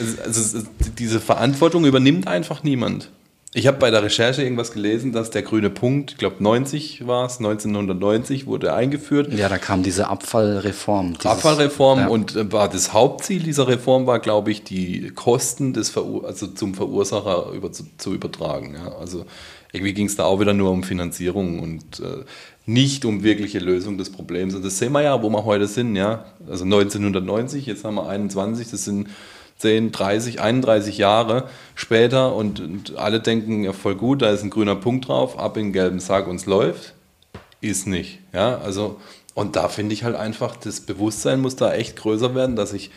Also, 0.00 0.40
also, 0.40 0.68
diese 0.96 1.20
Verantwortung 1.20 1.84
übernimmt 1.84 2.28
einfach 2.28 2.62
niemand. 2.62 3.10
Ich 3.56 3.66
habe 3.66 3.78
bei 3.78 3.90
der 3.90 4.02
Recherche 4.02 4.42
irgendwas 4.42 4.70
gelesen, 4.70 5.12
dass 5.12 5.30
der 5.30 5.40
grüne 5.40 5.70
Punkt, 5.70 6.12
ich 6.12 6.18
glaube 6.18 6.36
90 6.40 7.06
war 7.06 7.24
es, 7.24 7.38
1990 7.38 8.46
wurde 8.46 8.74
eingeführt. 8.74 9.32
Ja, 9.32 9.48
da 9.48 9.56
kam 9.56 9.82
diese 9.82 10.08
Abfallreform. 10.08 11.14
Dieses, 11.14 11.24
Abfallreform 11.24 12.00
ja. 12.00 12.08
und 12.08 12.36
äh, 12.36 12.52
war 12.52 12.68
das 12.68 12.92
Hauptziel 12.92 13.42
dieser 13.42 13.66
Reform 13.66 14.06
war, 14.06 14.18
glaube 14.18 14.50
ich, 14.50 14.62
die 14.62 15.10
Kosten 15.14 15.72
des 15.72 15.88
Verur 15.88 16.26
also 16.26 16.48
zum 16.48 16.74
Verursacher 16.74 17.50
über, 17.52 17.72
zu, 17.72 17.84
zu 17.96 18.12
übertragen. 18.12 18.74
Ja. 18.74 18.94
Also 18.98 19.24
irgendwie 19.72 19.94
ging 19.94 20.06
es 20.06 20.16
da 20.16 20.24
auch 20.24 20.38
wieder 20.38 20.52
nur 20.52 20.70
um 20.70 20.82
Finanzierung 20.82 21.60
und 21.60 22.00
äh, 22.00 22.24
nicht 22.66 23.04
um 23.04 23.22
wirkliche 23.22 23.60
Lösung 23.60 23.96
des 23.96 24.10
Problems. 24.10 24.54
Und 24.54 24.64
das 24.64 24.78
sehen 24.78 24.92
wir 24.92 25.02
ja, 25.02 25.22
wo 25.22 25.30
wir 25.30 25.44
heute 25.44 25.68
sind. 25.68 25.94
Ja. 25.94 26.26
Also 26.48 26.64
1990, 26.64 27.64
jetzt 27.64 27.84
haben 27.84 27.94
wir 27.94 28.08
21, 28.08 28.68
das 28.70 28.84
sind 28.84 29.08
10, 29.58 29.92
30, 29.92 30.40
31 30.40 30.98
Jahre 30.98 31.48
später 31.74 32.34
und, 32.34 32.60
und, 32.60 32.96
alle 32.96 33.20
denken, 33.20 33.64
ja 33.64 33.72
voll 33.72 33.94
gut, 33.94 34.20
da 34.20 34.30
ist 34.30 34.42
ein 34.42 34.50
grüner 34.50 34.76
Punkt 34.76 35.08
drauf, 35.08 35.38
ab 35.38 35.56
in 35.56 35.66
den 35.66 35.72
gelben 35.72 36.00
Sack 36.00 36.26
und 36.26 36.36
es 36.36 36.46
läuft. 36.46 36.92
Ist 37.62 37.86
nicht. 37.86 38.18
Ja, 38.34 38.58
also, 38.58 39.00
und 39.34 39.56
da 39.56 39.68
finde 39.68 39.94
ich 39.94 40.04
halt 40.04 40.14
einfach, 40.14 40.56
das 40.56 40.80
Bewusstsein 40.80 41.40
muss 41.40 41.56
da 41.56 41.72
echt 41.72 41.96
größer 41.96 42.34
werden, 42.34 42.54
dass 42.54 42.74
ich 42.74 42.90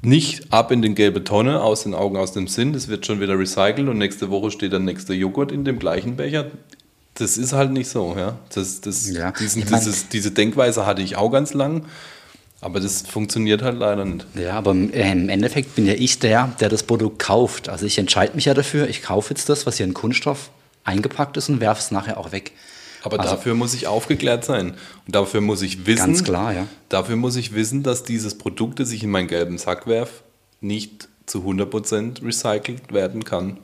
nicht 0.00 0.52
ab 0.52 0.72
in 0.72 0.82
den 0.82 0.96
gelbe 0.96 1.22
Tonne, 1.22 1.62
aus 1.62 1.84
den 1.84 1.94
Augen, 1.94 2.16
aus 2.16 2.32
dem 2.32 2.48
Sinn, 2.48 2.72
das 2.72 2.88
wird 2.88 3.06
schon 3.06 3.20
wieder 3.20 3.38
recycelt 3.38 3.88
und 3.88 3.98
nächste 3.98 4.30
Woche 4.30 4.50
steht 4.50 4.72
der 4.72 4.80
nächste 4.80 5.14
Joghurt 5.14 5.52
in 5.52 5.64
dem 5.64 5.78
gleichen 5.78 6.16
Becher. 6.16 6.50
Das 7.14 7.36
ist 7.36 7.52
halt 7.52 7.72
nicht 7.72 7.88
so, 7.88 8.14
ja. 8.16 8.38
Das, 8.54 8.80
das, 8.80 9.08
ja. 9.10 9.32
Diesen, 9.32 9.66
dieses, 9.66 10.08
diese 10.08 10.30
Denkweise 10.30 10.86
hatte 10.86 11.02
ich 11.02 11.16
auch 11.16 11.30
ganz 11.30 11.52
lang. 11.54 11.84
Aber 12.62 12.78
das 12.78 13.02
funktioniert 13.02 13.60
halt 13.60 13.76
leider 13.76 14.04
nicht. 14.04 14.24
Ja, 14.34 14.52
aber 14.52 14.70
im 14.70 15.28
Endeffekt 15.28 15.74
bin 15.74 15.84
ja 15.84 15.94
ich 15.94 16.20
der, 16.20 16.54
der 16.60 16.68
das 16.68 16.84
Produkt 16.84 17.18
kauft. 17.18 17.68
Also 17.68 17.86
ich 17.86 17.98
entscheide 17.98 18.36
mich 18.36 18.44
ja 18.44 18.54
dafür, 18.54 18.88
ich 18.88 19.02
kaufe 19.02 19.34
jetzt 19.34 19.48
das, 19.48 19.66
was 19.66 19.78
hier 19.78 19.86
in 19.86 19.94
Kunststoff 19.94 20.50
eingepackt 20.84 21.36
ist 21.36 21.48
und 21.48 21.60
werfe 21.60 21.80
es 21.80 21.90
nachher 21.90 22.18
auch 22.18 22.30
weg. 22.30 22.52
Aber 23.02 23.18
also, 23.18 23.34
dafür 23.34 23.54
muss 23.54 23.74
ich 23.74 23.88
aufgeklärt 23.88 24.44
sein. 24.44 24.74
Und 25.06 25.14
dafür 25.16 25.40
muss 25.40 25.60
ich 25.62 25.86
wissen. 25.86 26.06
Ganz 26.06 26.22
klar, 26.24 26.52
ja. 26.52 26.68
Dafür 26.88 27.16
muss 27.16 27.34
ich 27.34 27.52
wissen, 27.52 27.82
dass 27.82 28.04
dieses 28.04 28.38
Produkt, 28.38 28.78
das 28.78 28.92
ich 28.92 29.02
in 29.02 29.10
meinen 29.10 29.26
gelben 29.26 29.58
Sack 29.58 29.88
werfe, 29.88 30.22
nicht 30.60 31.08
zu 31.26 31.40
100% 31.40 32.24
recycelt 32.24 32.92
werden 32.92 33.24
kann. 33.24 33.58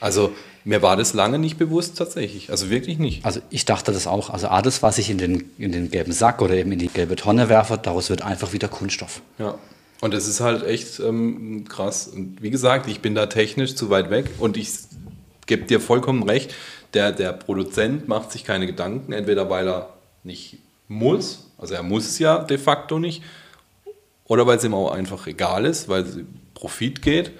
Also 0.00 0.32
mir 0.66 0.82
war 0.82 0.96
das 0.96 1.14
lange 1.14 1.38
nicht 1.38 1.58
bewusst 1.58 1.96
tatsächlich. 1.96 2.50
Also 2.50 2.70
wirklich 2.70 2.98
nicht. 2.98 3.24
Also 3.24 3.40
ich 3.50 3.66
dachte 3.66 3.92
das 3.92 4.08
auch. 4.08 4.30
Also 4.30 4.48
alles, 4.48 4.82
was 4.82 4.98
ich 4.98 5.10
in 5.10 5.16
den, 5.16 5.48
in 5.58 5.70
den 5.70 5.92
gelben 5.92 6.10
Sack 6.10 6.42
oder 6.42 6.54
eben 6.54 6.72
in 6.72 6.80
die 6.80 6.88
gelbe 6.88 7.14
Tonne 7.14 7.48
werfe, 7.48 7.78
daraus 7.80 8.10
wird 8.10 8.22
einfach 8.22 8.52
wieder 8.52 8.66
Kunststoff. 8.66 9.22
Ja. 9.38 9.56
Und 10.00 10.12
das 10.12 10.26
ist 10.26 10.40
halt 10.40 10.64
echt 10.64 10.98
ähm, 10.98 11.66
krass. 11.68 12.08
Und 12.08 12.42
wie 12.42 12.50
gesagt, 12.50 12.88
ich 12.88 13.00
bin 13.00 13.14
da 13.14 13.26
technisch 13.26 13.76
zu 13.76 13.90
weit 13.90 14.10
weg 14.10 14.28
und 14.40 14.56
ich 14.56 14.70
gebe 15.46 15.66
dir 15.66 15.80
vollkommen 15.80 16.24
recht. 16.24 16.52
Der, 16.94 17.12
der 17.12 17.32
Produzent 17.32 18.08
macht 18.08 18.32
sich 18.32 18.42
keine 18.42 18.66
Gedanken, 18.66 19.12
entweder 19.12 19.48
weil 19.48 19.68
er 19.68 19.90
nicht 20.24 20.58
muss, 20.88 21.46
also 21.58 21.74
er 21.74 21.84
muss 21.84 22.06
es 22.06 22.18
ja 22.18 22.38
de 22.38 22.58
facto 22.58 22.98
nicht, 22.98 23.22
oder 24.24 24.48
weil 24.48 24.58
es 24.58 24.64
ihm 24.64 24.74
auch 24.74 24.90
einfach 24.90 25.28
egal 25.28 25.64
ist, 25.64 25.88
weil 25.88 26.02
es 26.02 26.18
Profit 26.54 27.02
geht. 27.02 27.30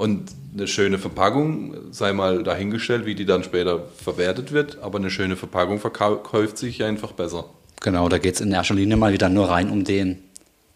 Und 0.00 0.30
eine 0.54 0.66
schöne 0.66 0.98
Verpackung, 0.98 1.92
sei 1.92 2.14
mal 2.14 2.42
dahingestellt, 2.42 3.04
wie 3.04 3.14
die 3.14 3.26
dann 3.26 3.44
später 3.44 3.84
verwertet 4.02 4.50
wird, 4.50 4.78
aber 4.80 4.96
eine 4.96 5.10
schöne 5.10 5.36
Verpackung 5.36 5.78
verkauft 5.78 6.56
sich 6.56 6.82
einfach 6.82 7.12
besser. 7.12 7.50
Genau, 7.82 8.08
da 8.08 8.16
geht 8.16 8.36
es 8.36 8.40
in 8.40 8.50
erster 8.50 8.72
Linie 8.72 8.96
mal 8.96 9.12
wieder 9.12 9.28
nur 9.28 9.50
rein 9.50 9.68
um 9.68 9.84
den 9.84 10.22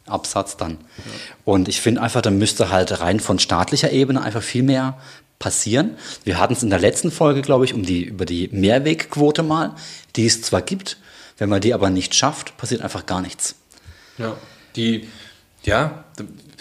Absatz 0.04 0.58
dann. 0.58 0.72
Ja. 0.72 1.04
Und 1.46 1.68
ich 1.68 1.80
finde 1.80 2.02
einfach, 2.02 2.20
da 2.20 2.30
müsste 2.30 2.68
halt 2.68 3.00
rein 3.00 3.18
von 3.18 3.38
staatlicher 3.38 3.90
Ebene 3.92 4.20
einfach 4.20 4.42
viel 4.42 4.62
mehr 4.62 4.98
passieren. 5.38 5.96
Wir 6.24 6.38
hatten 6.38 6.52
es 6.52 6.62
in 6.62 6.68
der 6.68 6.78
letzten 6.78 7.10
Folge, 7.10 7.40
glaube 7.40 7.64
ich, 7.64 7.72
um 7.72 7.82
die, 7.82 8.04
über 8.04 8.26
die 8.26 8.50
Mehrwegquote 8.52 9.42
mal, 9.42 9.74
die 10.16 10.26
es 10.26 10.42
zwar 10.42 10.60
gibt, 10.60 10.98
wenn 11.38 11.48
man 11.48 11.62
die 11.62 11.72
aber 11.72 11.88
nicht 11.88 12.14
schafft, 12.14 12.58
passiert 12.58 12.82
einfach 12.82 13.06
gar 13.06 13.22
nichts. 13.22 13.54
Ja, 14.18 14.36
die, 14.76 15.08
ja, 15.62 16.04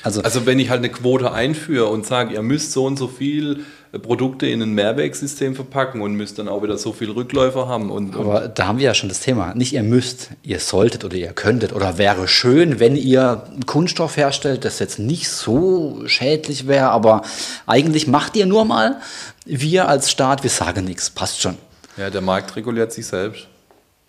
also, 0.04 0.22
also 0.22 0.46
wenn 0.46 0.60
ich 0.60 0.70
halt 0.70 0.80
eine 0.80 0.90
Quote 0.90 1.32
einführe 1.32 1.88
und 1.88 2.06
sage, 2.06 2.34
ihr 2.34 2.42
müsst 2.42 2.74
so 2.74 2.86
und 2.86 2.98
so 2.98 3.08
viel 3.08 3.64
Produkte 4.02 4.48
in 4.48 4.62
ein 4.62 4.74
Mehrwegsystem 4.74 5.56
verpacken 5.56 6.02
und 6.02 6.16
müsst 6.16 6.40
dann 6.40 6.48
auch 6.48 6.64
wieder 6.64 6.78
so 6.78 6.94
viel 6.94 7.12
Rückläufer 7.12 7.68
haben. 7.68 7.90
Und, 7.92 8.16
Aber 8.16 8.48
da 8.48 8.68
haben 8.68 8.80
wir 8.80 8.86
ja 8.86 8.94
schon 8.96 9.08
das 9.08 9.20
Thema. 9.20 9.54
Nicht 9.54 9.72
ihr 9.72 9.84
müsst, 9.84 10.32
ihr 10.42 10.60
solltet 10.60 11.06
oder 11.06 11.16
ihr 11.16 11.32
könntet 11.32 11.74
oder 11.74 11.98
wäre 11.98 12.28
schön, 12.28 12.80
wenn 12.80 12.96
ihr 12.96 13.44
Kunststoff 13.66 14.18
herstellt, 14.18 14.66
das 14.66 14.80
jetzt 14.80 15.00
nicht 15.00 15.30
so 15.30 16.02
schädlich 16.08 16.68
wäre, 16.68 16.90
aber 16.90 17.22
eigentlich 17.66 18.08
macht 18.08 18.36
ihr 18.36 18.46
nur 18.46 18.66
mal. 18.66 19.00
Wir 19.46 19.88
als 19.88 20.10
Staat, 20.10 20.44
wir 20.44 20.50
sagen 20.50 20.86
nichts, 20.86 21.10
passt 21.10 21.42
schon. 21.42 21.56
Ja, 21.96 22.10
der 22.10 22.22
Markt 22.22 22.56
reguliert 22.56 22.92
sich 22.92 23.06
selbst. 23.06 23.48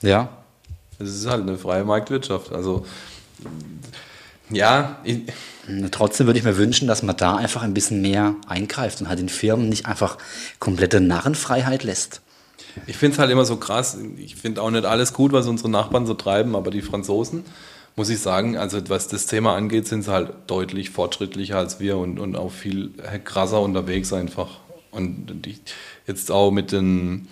Ja. 0.01 0.29
Es 0.99 1.11
ist 1.11 1.29
halt 1.29 1.43
eine 1.43 1.59
freie 1.59 1.85
Marktwirtschaft. 1.85 2.53
Also 2.53 2.87
ja, 4.51 4.99
ich, 5.05 5.23
Trotzdem 5.91 6.27
würde 6.27 6.39
ich 6.39 6.45
mir 6.45 6.59
wünschen, 6.59 6.89
dass 6.89 7.03
man 7.03 7.17
da 7.17 7.37
einfach 7.37 7.63
ein 7.63 7.75
bisschen 7.75 8.03
mehr 8.03 8.35
eingreift 8.47 9.01
und 9.01 9.09
halt 9.09 9.19
den 9.19 9.29
Firmen 9.29 9.69
nicht 9.69 9.87
einfach 9.87 10.19
komplette 10.59 11.01
Narrenfreiheit 11.01 11.85
lässt. 11.85 12.21
Ich 12.87 12.97
finde 12.97 13.15
es 13.15 13.19
halt 13.19 13.31
immer 13.31 13.45
so 13.45 13.57
krass. 13.57 13.97
Ich 14.19 14.37
finde 14.37 14.61
auch 14.61 14.71
nicht 14.71 14.85
alles 14.85 15.13
gut, 15.13 15.33
was 15.33 15.47
unsere 15.47 15.71
Nachbarn 15.71 16.07
so 16.07 16.15
treiben, 16.15 16.55
aber 16.55 16.71
die 16.71 16.83
Franzosen, 16.83 17.45
muss 17.97 18.11
ich 18.11 18.19
sagen, 18.19 18.59
also 18.59 18.79
was 18.89 19.09
das 19.09 19.27
Thema 19.27 19.55
angeht, 19.55 19.87
sind 19.89 20.03
sie 20.03 20.13
halt 20.13 20.33
deutlich 20.49 20.91
fortschrittlicher 20.91 21.57
als 21.57 21.81
wir 21.81 21.97
und, 21.97 22.19
und 22.19 22.37
auch 22.37 22.51
viel 22.51 22.91
krasser 23.25 23.61
unterwegs 23.61 24.13
einfach. 24.13 24.59
Und 24.91 25.47
die, 25.47 25.59
jetzt 26.07 26.31
auch 26.31 26.51
mit 26.51 26.73
den 26.73 27.29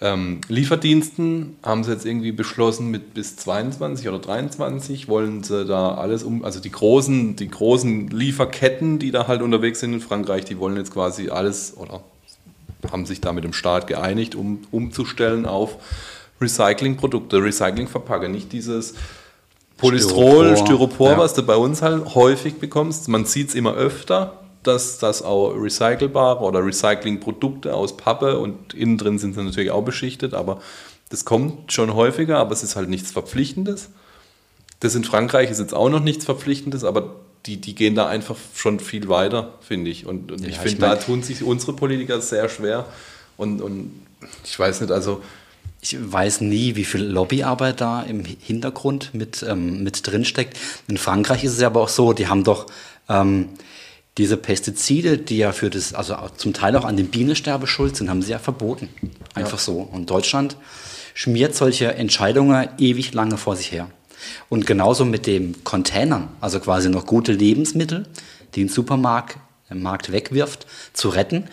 ähm, 0.00 0.42
Lieferdiensten 0.48 1.56
haben 1.62 1.82
sie 1.82 1.92
jetzt 1.92 2.04
irgendwie 2.04 2.32
beschlossen, 2.32 2.90
mit 2.90 3.14
bis 3.14 3.36
22 3.36 4.06
oder 4.08 4.18
23 4.18 5.08
wollen 5.08 5.42
sie 5.42 5.64
da 5.64 5.94
alles 5.94 6.22
um, 6.22 6.44
also 6.44 6.60
die 6.60 6.70
großen, 6.70 7.36
die 7.36 7.48
großen 7.48 8.08
Lieferketten, 8.08 8.98
die 8.98 9.10
da 9.10 9.26
halt 9.26 9.40
unterwegs 9.40 9.80
sind 9.80 9.94
in 9.94 10.00
Frankreich, 10.00 10.44
die 10.44 10.58
wollen 10.58 10.76
jetzt 10.76 10.92
quasi 10.92 11.30
alles 11.30 11.76
oder 11.78 12.02
haben 12.92 13.06
sich 13.06 13.22
da 13.22 13.32
mit 13.32 13.44
dem 13.44 13.54
Staat 13.54 13.86
geeinigt, 13.86 14.34
um 14.34 14.60
umzustellen 14.70 15.46
auf 15.46 15.76
Recyclingprodukte, 16.42 17.42
Recyclingverpacke, 17.42 18.28
nicht 18.28 18.52
dieses 18.52 18.94
Polystrol, 19.78 20.56
Styropor, 20.56 20.66
Styropor 20.66 21.10
ja. 21.12 21.18
was 21.18 21.32
du 21.32 21.42
bei 21.42 21.56
uns 21.56 21.80
halt 21.80 22.14
häufig 22.14 22.56
bekommst. 22.56 23.08
Man 23.08 23.24
sieht 23.24 23.48
es 23.48 23.54
immer 23.54 23.74
öfter, 23.74 24.45
dass 24.66 24.98
das 24.98 25.22
auch 25.22 25.50
recycelbare 25.50 26.44
oder 26.44 26.64
Recyclingprodukte 26.64 27.74
aus 27.74 27.96
Pappe 27.96 28.38
und 28.38 28.74
innen 28.74 28.98
drin 28.98 29.18
sind 29.18 29.34
sie 29.34 29.42
natürlich 29.42 29.70
auch 29.70 29.84
beschichtet, 29.84 30.34
aber 30.34 30.60
das 31.08 31.24
kommt 31.24 31.72
schon 31.72 31.94
häufiger, 31.94 32.38
aber 32.38 32.52
es 32.52 32.62
ist 32.62 32.76
halt 32.76 32.88
nichts 32.88 33.12
Verpflichtendes. 33.12 33.90
Das 34.80 34.94
in 34.94 35.04
Frankreich 35.04 35.50
ist 35.50 35.60
jetzt 35.60 35.74
auch 35.74 35.88
noch 35.88 36.00
nichts 36.00 36.24
Verpflichtendes, 36.24 36.84
aber 36.84 37.16
die, 37.46 37.60
die 37.60 37.74
gehen 37.74 37.94
da 37.94 38.08
einfach 38.08 38.36
schon 38.54 38.80
viel 38.80 39.08
weiter, 39.08 39.54
finde 39.60 39.90
ich. 39.90 40.06
Und, 40.06 40.32
und 40.32 40.40
ja, 40.42 40.48
ich 40.48 40.58
finde, 40.58 40.78
da 40.78 40.96
tun 40.96 41.22
sich 41.22 41.42
unsere 41.42 41.72
Politiker 41.72 42.20
sehr 42.20 42.48
schwer. 42.48 42.86
Und, 43.36 43.62
und 43.62 43.92
ich 44.44 44.58
weiß 44.58 44.80
nicht, 44.80 44.90
also. 44.90 45.22
Ich 45.80 45.96
weiß 46.00 46.40
nie, 46.40 46.74
wie 46.74 46.84
viel 46.84 47.04
Lobbyarbeit 47.04 47.80
da 47.80 48.02
im 48.02 48.24
Hintergrund 48.24 49.14
mit, 49.14 49.44
ähm, 49.48 49.84
mit 49.84 50.04
drin 50.06 50.24
steckt. 50.24 50.58
In 50.88 50.96
Frankreich 50.96 51.44
ist 51.44 51.52
es 51.52 51.60
ja 51.60 51.68
aber 51.68 51.82
auch 51.82 51.88
so, 51.88 52.12
die 52.12 52.26
haben 52.26 52.42
doch 52.42 52.66
ähm, 53.08 53.50
diese 54.18 54.36
Pestizide, 54.36 55.18
die 55.18 55.38
ja 55.38 55.52
für 55.52 55.68
das, 55.68 55.92
also 55.92 56.16
zum 56.36 56.54
Teil 56.54 56.76
auch 56.76 56.84
an 56.84 56.96
dem 56.96 57.08
Bienensterbe 57.08 57.66
schuld 57.66 57.96
sind, 57.96 58.08
haben 58.08 58.22
sie 58.22 58.32
ja 58.32 58.38
verboten. 58.38 58.88
Einfach 59.34 59.58
ja. 59.58 59.64
so. 59.64 59.80
Und 59.80 60.10
Deutschland 60.10 60.56
schmiert 61.14 61.54
solche 61.54 61.94
Entscheidungen 61.94 62.68
ewig 62.78 63.12
lange 63.12 63.36
vor 63.36 63.56
sich 63.56 63.72
her. 63.72 63.90
Und 64.48 64.66
genauso 64.66 65.04
mit 65.04 65.26
den 65.26 65.64
Containern, 65.64 66.28
also 66.40 66.60
quasi 66.60 66.88
noch 66.88 67.06
gute 67.06 67.32
Lebensmittel, 67.32 68.06
die 68.54 68.64
ein 68.64 68.68
Supermarkt 68.68 69.36
im 69.68 69.82
Markt 69.82 70.12
wegwirft, 70.12 70.66
zu 70.92 71.10
retten, 71.10 71.44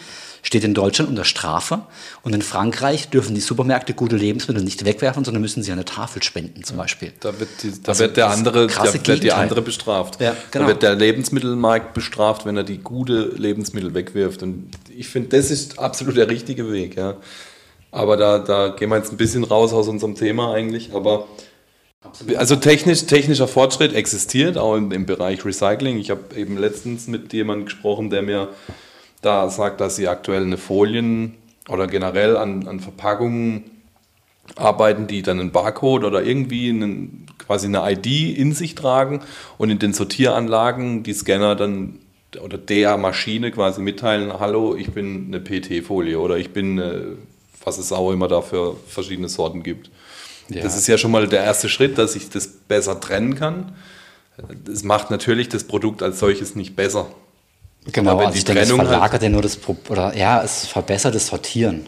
steht 0.44 0.64
in 0.64 0.74
Deutschland 0.76 1.10
unter 1.10 1.24
Strafe. 1.24 1.82
Und 2.22 2.36
in 2.36 2.44
Frankreich 2.44 3.10
dürfen 3.10 3.34
die 3.34 3.42
Supermärkte 3.42 3.94
gute 3.94 4.18
Lebensmittel 4.18 4.64
nicht 4.64 4.86
wegwerfen, 4.86 5.26
sondern 5.26 5.42
müssen 5.42 5.64
sie 5.64 5.72
an 5.72 5.80
eine 5.80 5.86
Tafel 5.86 6.22
spenden, 6.22 6.64
zum 6.64 6.78
Beispiel. 6.78 7.14
Da 7.22 7.40
wird, 7.40 7.50
die, 7.64 7.72
da 7.82 7.94
also 7.94 8.04
wird 8.04 8.18
der 8.18 8.30
andere, 8.30 8.68
da 8.68 8.94
wird 8.94 9.24
die 9.24 9.32
andere 9.32 9.62
bestraft. 9.62 10.22
Ja, 10.22 10.36
genau. 10.52 10.66
Da 10.66 10.68
wird 10.68 10.84
der 10.84 10.96
Lebensmittelmarkt 10.96 11.94
bestraft, 11.94 12.46
wenn 12.46 12.58
er 12.58 12.64
die 12.64 12.78
gute 12.78 13.32
Lebensmittel 13.36 13.94
wegwirft. 13.94 14.44
Und 14.44 14.70
ich 14.96 15.08
finde, 15.08 15.30
das 15.30 15.50
ist 15.50 15.80
absolut 15.80 16.18
der 16.18 16.30
richtige 16.30 16.72
Weg, 16.72 16.98
ja. 16.98 17.16
Aber 17.92 18.18
da, 18.18 18.40
da 18.40 18.70
gehen 18.70 18.90
wir 18.90 18.98
jetzt 18.98 19.12
ein 19.12 19.18
bisschen 19.18 19.44
raus 19.44 19.72
aus 19.72 19.88
unserem 19.88 20.16
Thema 20.16 20.54
eigentlich. 20.54 20.94
Aber 20.94 21.28
also 22.36 22.56
technisch, 22.58 23.06
technischer 23.06 23.48
Fortschritt 23.48 23.94
existiert, 23.94 24.58
auch 24.58 24.76
im, 24.76 24.92
im 24.92 25.06
Bereich 25.06 25.46
Recycling. 25.46 26.00
Ich 26.00 26.10
habe 26.10 26.36
eben 26.36 26.58
letztens 26.58 27.08
mit 27.08 27.32
jemandem 27.32 27.66
gesprochen, 27.66 28.10
der 28.10 28.24
mir 28.24 28.50
da 29.24 29.50
sagt, 29.50 29.82
dass 29.82 29.96
sie 29.96 30.08
aktuell 30.08 30.44
eine 30.44 30.58
Folien 30.58 31.36
oder 31.70 31.88
generell 31.88 32.38
an, 32.38 32.68
an 32.68 32.80
Verpackungen 32.80 33.64
arbeiten, 34.56 35.08
die 35.08 35.22
dann 35.22 35.40
einen 35.40 35.52
Barcode 35.52 36.04
oder 36.04 36.24
irgendwie 36.24 36.70
einen, 36.70 37.26
quasi 37.38 37.68
eine 37.68 37.90
ID 37.92 38.38
in 38.38 38.54
sich 38.54 38.76
tragen 38.76 39.22
und 39.58 39.70
in 39.70 39.80
den 39.80 39.94
Sortieranlagen 39.94 41.04
die 41.04 41.14
Scanner 41.14 41.56
dann 41.56 42.00
oder 42.42 42.58
der 42.58 42.98
Maschine 42.98 43.52
quasi 43.52 43.82
mitteilen, 43.82 44.34
hallo, 44.40 44.76
ich 44.76 44.92
bin 44.92 45.28
eine 45.28 45.40
PT-Folie 45.40 46.20
oder 46.20 46.38
ich 46.38 46.52
bin, 46.52 46.80
eine, 46.80 47.18
was 47.64 47.78
es 47.78 47.92
auch 47.92 48.12
immer 48.12 48.28
da 48.28 48.42
für 48.42 48.76
verschiedene 48.88 49.30
Sorten 49.30 49.64
gibt. 49.64 49.92
Ja. 50.50 50.64
Das 50.64 50.76
ist 50.76 50.88
ja 50.88 50.98
schon 50.98 51.12
mal 51.12 51.28
der 51.28 51.44
erste 51.44 51.70
Schritt, 51.70 51.98
dass 51.98 52.16
ich 52.16 52.30
das 52.30 52.48
besser 52.48 53.00
trennen 53.00 53.36
kann. 53.36 53.74
Das 54.66 54.84
macht 54.84 55.12
natürlich 55.12 55.48
das 55.48 55.66
Produkt 55.66 56.02
als 56.02 56.20
solches 56.20 56.56
nicht 56.56 56.76
besser. 56.76 57.08
Genau, 57.91 58.17
also 58.19 58.38
ich 58.38 58.46
denke, 58.46 58.62
es 58.62 58.72
verlagert 58.72 59.12
halt 59.12 59.24
ja 59.24 59.30
nur 59.30 59.41
das, 59.41 59.58
Pro 59.58 59.76
oder 59.89 60.15
ja, 60.15 60.41
es 60.41 60.65
verbessert 60.65 61.15
das 61.15 61.28
Sortieren, 61.28 61.88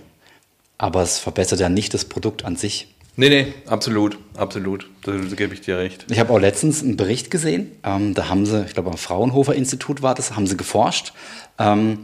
aber 0.77 1.01
es 1.01 1.19
verbessert 1.19 1.59
ja 1.59 1.69
nicht 1.69 1.93
das 1.93 2.05
Produkt 2.05 2.43
an 2.43 2.55
sich. 2.55 2.87
Nee, 3.17 3.29
nee, 3.29 3.53
absolut, 3.65 4.17
absolut. 4.35 4.89
Da, 5.03 5.13
da 5.13 5.35
gebe 5.35 5.53
ich 5.53 5.61
dir 5.61 5.77
recht. 5.77 6.05
Ich 6.11 6.19
habe 6.19 6.33
auch 6.33 6.39
letztens 6.39 6.83
einen 6.83 6.97
Bericht 6.97 7.31
gesehen, 7.31 7.71
ähm, 7.83 8.13
da 8.13 8.27
haben 8.27 8.45
sie, 8.45 8.65
ich 8.65 8.73
glaube 8.73 8.91
am 8.91 8.97
Fraunhofer 8.97 9.55
Institut 9.55 10.01
war 10.01 10.15
das, 10.15 10.35
haben 10.35 10.47
sie 10.47 10.57
geforscht, 10.57 11.13
ähm, 11.57 11.99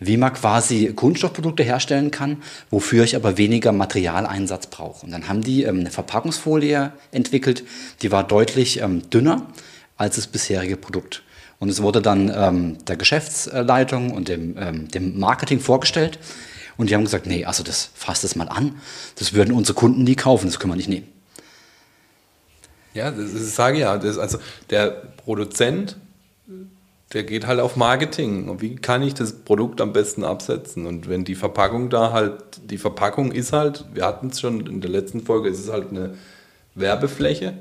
wie 0.00 0.16
man 0.16 0.32
quasi 0.32 0.92
Kunststoffprodukte 0.92 1.62
herstellen 1.62 2.10
kann, 2.10 2.42
wofür 2.70 3.04
ich 3.04 3.14
aber 3.14 3.38
weniger 3.38 3.70
Materialeinsatz 3.70 4.66
brauche. 4.66 5.06
Und 5.06 5.12
dann 5.12 5.28
haben 5.28 5.42
die 5.42 5.62
ähm, 5.62 5.80
eine 5.80 5.90
Verpackungsfolie 5.90 6.92
entwickelt, 7.12 7.62
die 8.02 8.10
war 8.10 8.24
deutlich 8.24 8.80
ähm, 8.80 9.08
dünner 9.08 9.46
als 9.96 10.16
das 10.16 10.26
bisherige 10.26 10.76
Produkt. 10.76 11.22
Und 11.58 11.68
es 11.70 11.82
wurde 11.82 12.02
dann 12.02 12.32
ähm, 12.34 12.84
der 12.84 12.96
Geschäftsleitung 12.96 14.12
und 14.12 14.28
dem, 14.28 14.56
ähm, 14.58 14.88
dem 14.88 15.18
Marketing 15.18 15.60
vorgestellt. 15.60 16.18
Und 16.76 16.90
die 16.90 16.94
haben 16.94 17.04
gesagt, 17.04 17.26
nee, 17.26 17.44
also 17.44 17.62
das 17.62 17.90
fasst 17.94 18.24
es 18.24 18.36
mal 18.36 18.48
an. 18.48 18.76
Das 19.18 19.32
würden 19.32 19.54
unsere 19.54 19.74
Kunden 19.74 20.04
nie 20.04 20.16
kaufen, 20.16 20.46
das 20.46 20.58
können 20.58 20.72
wir 20.72 20.76
nicht 20.76 20.88
nehmen. 20.88 21.08
Ja, 22.92 23.10
das, 23.10 23.32
das 23.32 23.54
sage 23.54 23.78
ja. 23.78 23.96
Das, 23.96 24.18
also 24.18 24.38
der 24.70 24.90
Produzent, 24.90 25.96
der 27.12 27.24
geht 27.24 27.46
halt 27.46 27.60
auf 27.60 27.76
Marketing. 27.76 28.48
Und 28.48 28.60
wie 28.60 28.76
kann 28.76 29.02
ich 29.02 29.14
das 29.14 29.32
Produkt 29.32 29.80
am 29.80 29.92
besten 29.92 30.24
absetzen? 30.24 30.86
Und 30.86 31.08
wenn 31.08 31.24
die 31.24 31.34
Verpackung 31.34 31.88
da 31.88 32.12
halt, 32.12 32.34
die 32.64 32.78
Verpackung 32.78 33.32
ist 33.32 33.52
halt, 33.52 33.86
wir 33.94 34.04
hatten 34.04 34.28
es 34.28 34.40
schon 34.40 34.66
in 34.66 34.80
der 34.80 34.90
letzten 34.90 35.22
Folge, 35.22 35.48
ist 35.48 35.60
es 35.60 35.70
halt 35.70 35.90
eine 35.90 36.14
Werbefläche. 36.74 37.54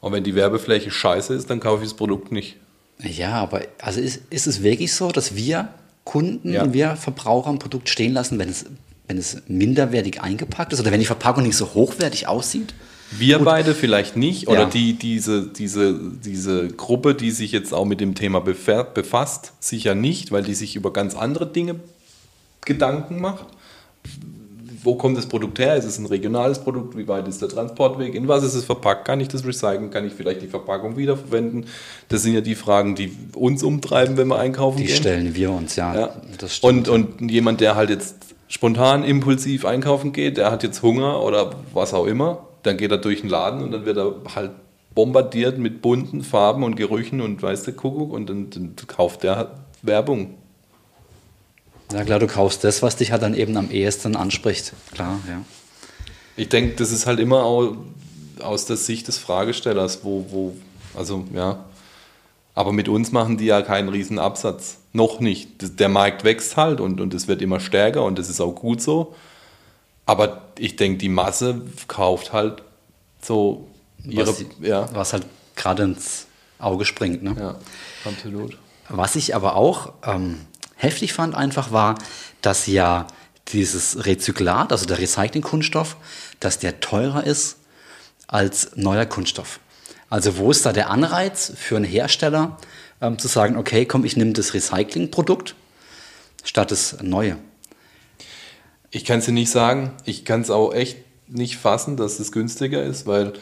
Und 0.00 0.12
wenn 0.12 0.24
die 0.24 0.34
Werbefläche 0.34 0.90
scheiße 0.90 1.34
ist, 1.34 1.50
dann 1.50 1.60
kaufe 1.60 1.82
ich 1.82 1.90
das 1.90 1.96
Produkt 1.96 2.32
nicht. 2.32 2.56
Ja, 3.02 3.34
aber 3.34 3.62
also 3.80 4.00
ist, 4.00 4.22
ist 4.30 4.46
es 4.46 4.62
wirklich 4.62 4.92
so, 4.94 5.10
dass 5.10 5.36
wir 5.36 5.68
Kunden 6.04 6.52
ja. 6.52 6.62
und 6.62 6.72
wir 6.72 6.96
Verbraucher 6.96 7.50
ein 7.50 7.58
Produkt 7.58 7.88
stehen 7.88 8.12
lassen, 8.12 8.38
wenn 8.38 8.48
es, 8.48 8.66
wenn 9.06 9.18
es 9.18 9.42
minderwertig 9.48 10.22
eingepackt 10.22 10.72
ist 10.72 10.80
oder 10.80 10.92
wenn 10.92 11.00
die 11.00 11.06
Verpackung 11.06 11.42
nicht 11.42 11.56
so 11.56 11.74
hochwertig 11.74 12.28
aussieht? 12.28 12.74
Wir 13.10 13.38
Gut. 13.38 13.44
beide 13.44 13.74
vielleicht 13.74 14.16
nicht 14.16 14.48
oder 14.48 14.62
ja. 14.62 14.68
die, 14.68 14.94
diese, 14.94 15.46
diese, 15.46 15.98
diese 16.24 16.68
Gruppe, 16.68 17.14
die 17.14 17.30
sich 17.30 17.52
jetzt 17.52 17.72
auch 17.72 17.84
mit 17.84 18.00
dem 18.00 18.14
Thema 18.14 18.40
befasst, 18.40 19.52
sicher 19.60 19.94
nicht, 19.94 20.32
weil 20.32 20.42
die 20.42 20.54
sich 20.54 20.74
über 20.74 20.92
ganz 20.92 21.14
andere 21.14 21.46
Dinge 21.46 21.76
Gedanken 22.64 23.20
macht. 23.20 23.46
Wo 24.82 24.94
kommt 24.94 25.16
das 25.16 25.26
Produkt 25.26 25.58
her? 25.58 25.76
Ist 25.76 25.84
es 25.84 25.98
ein 25.98 26.06
regionales 26.06 26.58
Produkt? 26.58 26.96
Wie 26.96 27.06
weit 27.08 27.26
ist 27.28 27.42
der 27.42 27.48
Transportweg? 27.48 28.14
In 28.14 28.28
was 28.28 28.42
ist 28.44 28.54
es 28.54 28.64
verpackt? 28.64 29.04
Kann 29.04 29.20
ich 29.20 29.28
das 29.28 29.44
recyceln? 29.46 29.90
Kann 29.90 30.06
ich 30.06 30.14
vielleicht 30.14 30.42
die 30.42 30.46
Verpackung 30.46 30.96
wiederverwenden? 30.96 31.66
Das 32.08 32.22
sind 32.22 32.34
ja 32.34 32.40
die 32.40 32.54
Fragen, 32.54 32.94
die 32.94 33.12
uns 33.34 33.62
umtreiben, 33.62 34.16
wenn 34.16 34.28
wir 34.28 34.38
einkaufen 34.38 34.78
Die 34.78 34.84
gehen. 34.86 34.96
stellen 34.96 35.34
wir 35.34 35.50
uns, 35.50 35.76
ja. 35.76 35.94
Ja. 35.94 36.10
Und, 36.62 36.88
und 36.88 37.30
jemand, 37.30 37.60
der 37.60 37.76
halt 37.76 37.90
jetzt 37.90 38.16
spontan, 38.48 39.04
impulsiv 39.04 39.64
einkaufen 39.64 40.12
geht, 40.12 40.36
der 40.36 40.50
hat 40.50 40.62
jetzt 40.62 40.82
Hunger 40.82 41.22
oder 41.22 41.50
was 41.72 41.94
auch 41.94 42.06
immer, 42.06 42.46
dann 42.62 42.76
geht 42.76 42.90
er 42.90 42.98
durch 42.98 43.20
den 43.22 43.30
Laden 43.30 43.62
und 43.62 43.72
dann 43.72 43.84
wird 43.84 43.96
er 43.96 44.14
halt 44.34 44.52
bombardiert 44.94 45.58
mit 45.58 45.82
bunten 45.82 46.22
Farben 46.22 46.62
und 46.62 46.74
Gerüchen 46.76 47.20
und 47.20 47.42
weiß 47.42 47.64
der 47.64 47.74
Kuckuck 47.74 48.12
und 48.12 48.30
dann, 48.30 48.50
dann 48.50 48.74
kauft 48.86 49.22
der 49.24 49.50
Werbung. 49.82 50.34
Ja 51.92 52.04
klar, 52.04 52.18
du 52.18 52.26
kaufst 52.26 52.64
das, 52.64 52.82
was 52.82 52.96
dich 52.96 53.12
halt 53.12 53.22
dann 53.22 53.34
eben 53.34 53.56
am 53.56 53.70
ehesten 53.70 54.16
anspricht. 54.16 54.72
Klar, 54.92 55.18
ja. 55.28 55.42
Ich 56.36 56.48
denke, 56.48 56.76
das 56.76 56.92
ist 56.92 57.06
halt 57.06 57.18
immer 57.18 57.44
auch 57.44 57.76
aus 58.40 58.66
der 58.66 58.76
Sicht 58.76 59.08
des 59.08 59.18
Fragestellers, 59.18 60.04
wo, 60.04 60.26
wo, 60.30 60.56
also 60.94 61.24
ja. 61.32 61.64
Aber 62.54 62.72
mit 62.72 62.88
uns 62.88 63.12
machen 63.12 63.36
die 63.36 63.46
ja 63.46 63.62
keinen 63.62 63.88
riesen 63.88 64.18
Absatz. 64.18 64.78
Noch 64.92 65.20
nicht. 65.20 65.78
Der 65.78 65.90
Markt 65.90 66.24
wächst 66.24 66.56
halt 66.56 66.80
und, 66.80 67.00
und 67.00 67.12
es 67.12 67.28
wird 67.28 67.42
immer 67.42 67.60
stärker 67.60 68.02
und 68.04 68.18
das 68.18 68.30
ist 68.30 68.40
auch 68.40 68.54
gut 68.54 68.80
so. 68.80 69.14
Aber 70.06 70.42
ich 70.58 70.76
denke, 70.76 70.98
die 70.98 71.10
Masse 71.10 71.62
kauft 71.86 72.32
halt 72.32 72.62
so 73.20 73.66
ihre. 74.04 74.28
was, 74.28 74.44
ja, 74.60 74.88
was 74.94 75.12
halt 75.12 75.26
gerade 75.54 75.82
ins 75.82 76.26
Auge 76.58 76.84
springt. 76.84 77.22
Ne? 77.22 77.36
ja, 77.38 77.56
absolut. 78.04 78.56
Was 78.88 79.16
ich 79.16 79.34
aber 79.34 79.56
auch 79.56 79.92
ähm, 80.04 80.40
heftig 80.76 81.12
fand 81.12 81.34
einfach 81.34 81.72
war, 81.72 81.96
dass 82.40 82.66
ja 82.66 83.06
dieses 83.48 84.06
Rezyklat, 84.06 84.72
also 84.72 84.86
der 84.86 84.98
Recycling-Kunststoff, 84.98 85.96
dass 86.40 86.58
der 86.58 86.80
teurer 86.80 87.24
ist 87.24 87.58
als 88.26 88.70
neuer 88.76 89.06
Kunststoff. 89.06 89.60
Also 90.08 90.36
wo 90.36 90.50
ist 90.50 90.64
da 90.66 90.72
der 90.72 90.90
Anreiz 90.90 91.52
für 91.56 91.76
einen 91.76 91.84
Hersteller 91.84 92.56
ähm, 93.00 93.18
zu 93.18 93.28
sagen, 93.28 93.56
okay, 93.56 93.86
komm, 93.86 94.04
ich 94.04 94.16
nehme 94.16 94.32
das 94.32 94.54
Recycling-Produkt 94.54 95.54
statt 96.44 96.70
das 96.70 96.98
neue. 97.02 97.38
Ich 98.90 99.04
kann 99.04 99.18
es 99.18 99.26
dir 99.26 99.32
nicht 99.32 99.50
sagen. 99.50 99.92
Ich 100.04 100.24
kann 100.24 100.40
es 100.40 100.50
auch 100.50 100.72
echt 100.72 100.98
nicht 101.28 101.56
fassen, 101.56 101.96
dass 101.96 102.20
es 102.20 102.32
günstiger 102.32 102.82
ist, 102.82 103.06
weil 103.06 103.32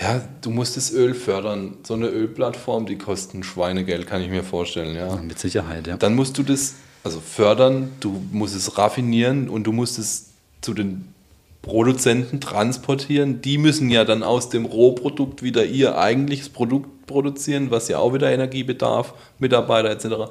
ja, 0.00 0.22
du 0.40 0.50
musst 0.50 0.76
das 0.76 0.92
Öl 0.92 1.14
fördern. 1.14 1.76
So 1.82 1.94
eine 1.94 2.06
Ölplattform, 2.06 2.86
die 2.86 2.96
kostet 2.96 3.34
ein 3.34 3.42
Schweinegeld, 3.42 4.06
kann 4.06 4.22
ich 4.22 4.30
mir 4.30 4.42
vorstellen. 4.42 4.96
Ja. 4.96 5.16
Mit 5.16 5.38
Sicherheit, 5.38 5.86
ja. 5.86 5.96
Dann 5.96 6.14
musst 6.14 6.38
du 6.38 6.42
das 6.42 6.74
also 7.02 7.20
fördern, 7.20 7.92
du 8.00 8.22
musst 8.30 8.54
es 8.54 8.76
raffinieren 8.76 9.48
und 9.48 9.64
du 9.64 9.72
musst 9.72 9.98
es 9.98 10.30
zu 10.60 10.74
den 10.74 11.14
Produzenten 11.62 12.40
transportieren. 12.40 13.42
Die 13.42 13.58
müssen 13.58 13.90
ja 13.90 14.04
dann 14.04 14.22
aus 14.22 14.48
dem 14.48 14.64
Rohprodukt 14.64 15.42
wieder 15.42 15.64
ihr 15.64 15.98
eigentliches 15.98 16.48
Produkt 16.48 17.06
produzieren, 17.06 17.70
was 17.70 17.88
ja 17.88 17.98
auch 17.98 18.14
wieder 18.14 18.30
Energie 18.30 18.62
bedarf, 18.62 19.14
Mitarbeiter 19.38 19.90
etc. 19.90 20.30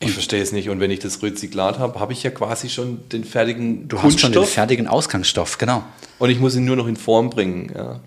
Ich 0.00 0.12
verstehe 0.12 0.42
es 0.42 0.50
nicht. 0.50 0.68
Und 0.68 0.80
wenn 0.80 0.90
ich 0.90 0.98
das 0.98 1.22
Rezyklat 1.22 1.78
habe, 1.78 2.00
habe 2.00 2.12
ich 2.12 2.22
ja 2.24 2.30
quasi 2.30 2.68
schon 2.68 3.08
den 3.10 3.22
fertigen 3.22 3.88
Du 3.88 4.02
hast 4.02 4.18
schon 4.18 4.32
den 4.32 4.44
fertigen 4.44 4.88
Ausgangsstoff, 4.88 5.58
genau. 5.58 5.84
und 6.18 6.30
ich 6.30 6.40
muss 6.40 6.56
ihn 6.56 6.64
nur 6.64 6.76
noch 6.76 6.88
in 6.88 6.96
Form 6.96 7.30
bringen. 7.30 7.70
Ja. 7.74 8.00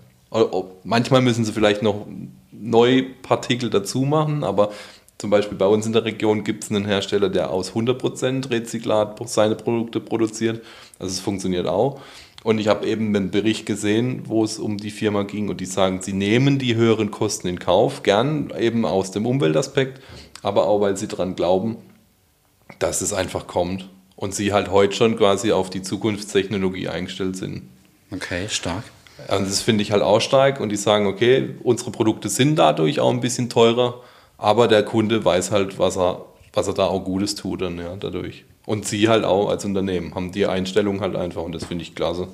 Manchmal 0.84 1.22
müssen 1.22 1.44
sie 1.44 1.52
vielleicht 1.52 1.82
noch 1.82 2.06
neue 2.52 3.02
Partikel 3.02 3.70
dazu 3.70 4.02
machen, 4.02 4.44
aber 4.44 4.72
zum 5.18 5.30
Beispiel 5.30 5.56
bei 5.56 5.66
uns 5.66 5.86
in 5.86 5.92
der 5.92 6.04
Region 6.04 6.44
gibt 6.44 6.64
es 6.64 6.70
einen 6.70 6.84
Hersteller, 6.84 7.30
der 7.30 7.50
aus 7.50 7.72
100% 7.72 8.50
Rezyklat 8.50 9.18
seine 9.28 9.54
Produkte 9.54 10.00
produziert. 10.00 10.62
Also 10.98 11.12
es 11.12 11.20
funktioniert 11.20 11.66
auch. 11.66 12.00
Und 12.44 12.58
ich 12.58 12.68
habe 12.68 12.86
eben 12.86 13.16
einen 13.16 13.30
Bericht 13.30 13.66
gesehen, 13.66 14.22
wo 14.26 14.44
es 14.44 14.58
um 14.58 14.76
die 14.76 14.90
Firma 14.90 15.22
ging 15.22 15.48
und 15.48 15.60
die 15.60 15.66
sagen, 15.66 16.00
sie 16.02 16.12
nehmen 16.12 16.58
die 16.58 16.76
höheren 16.76 17.10
Kosten 17.10 17.48
in 17.48 17.58
Kauf, 17.58 18.02
gern 18.02 18.52
eben 18.56 18.84
aus 18.84 19.10
dem 19.10 19.26
Umweltaspekt, 19.26 20.00
aber 20.42 20.68
auch 20.68 20.80
weil 20.80 20.96
sie 20.96 21.08
daran 21.08 21.34
glauben, 21.34 21.76
dass 22.78 23.00
es 23.00 23.12
einfach 23.12 23.46
kommt. 23.46 23.88
Und 24.16 24.34
sie 24.34 24.52
halt 24.52 24.70
heute 24.70 24.94
schon 24.94 25.16
quasi 25.16 25.52
auf 25.52 25.68
die 25.70 25.82
Zukunftstechnologie 25.82 26.88
eingestellt 26.88 27.36
sind. 27.36 27.68
Okay, 28.10 28.48
stark. 28.48 28.84
Also 29.28 29.44
das 29.44 29.60
finde 29.62 29.82
ich 29.82 29.92
halt 29.92 30.02
auch 30.02 30.20
stark 30.20 30.60
und 30.60 30.68
die 30.68 30.76
sagen, 30.76 31.06
okay, 31.06 31.54
unsere 31.62 31.90
Produkte 31.90 32.28
sind 32.28 32.56
dadurch 32.56 33.00
auch 33.00 33.10
ein 33.10 33.20
bisschen 33.20 33.48
teurer, 33.48 34.02
aber 34.38 34.68
der 34.68 34.82
Kunde 34.84 35.24
weiß 35.24 35.50
halt, 35.50 35.78
was 35.78 35.96
er, 35.96 36.24
was 36.52 36.68
er 36.68 36.74
da 36.74 36.86
auch 36.86 37.00
Gutes 37.04 37.34
tut 37.34 37.62
dann, 37.62 37.78
ja, 37.78 37.96
dadurch. 37.96 38.44
Und 38.66 38.86
sie 38.86 39.08
halt 39.08 39.24
auch 39.24 39.48
als 39.48 39.64
Unternehmen 39.64 40.14
haben 40.14 40.32
die 40.32 40.46
Einstellung 40.46 41.00
halt 41.00 41.16
einfach 41.16 41.42
und 41.42 41.52
das 41.52 41.64
finde 41.64 41.82
ich 41.82 41.94
klasse. 41.94 42.28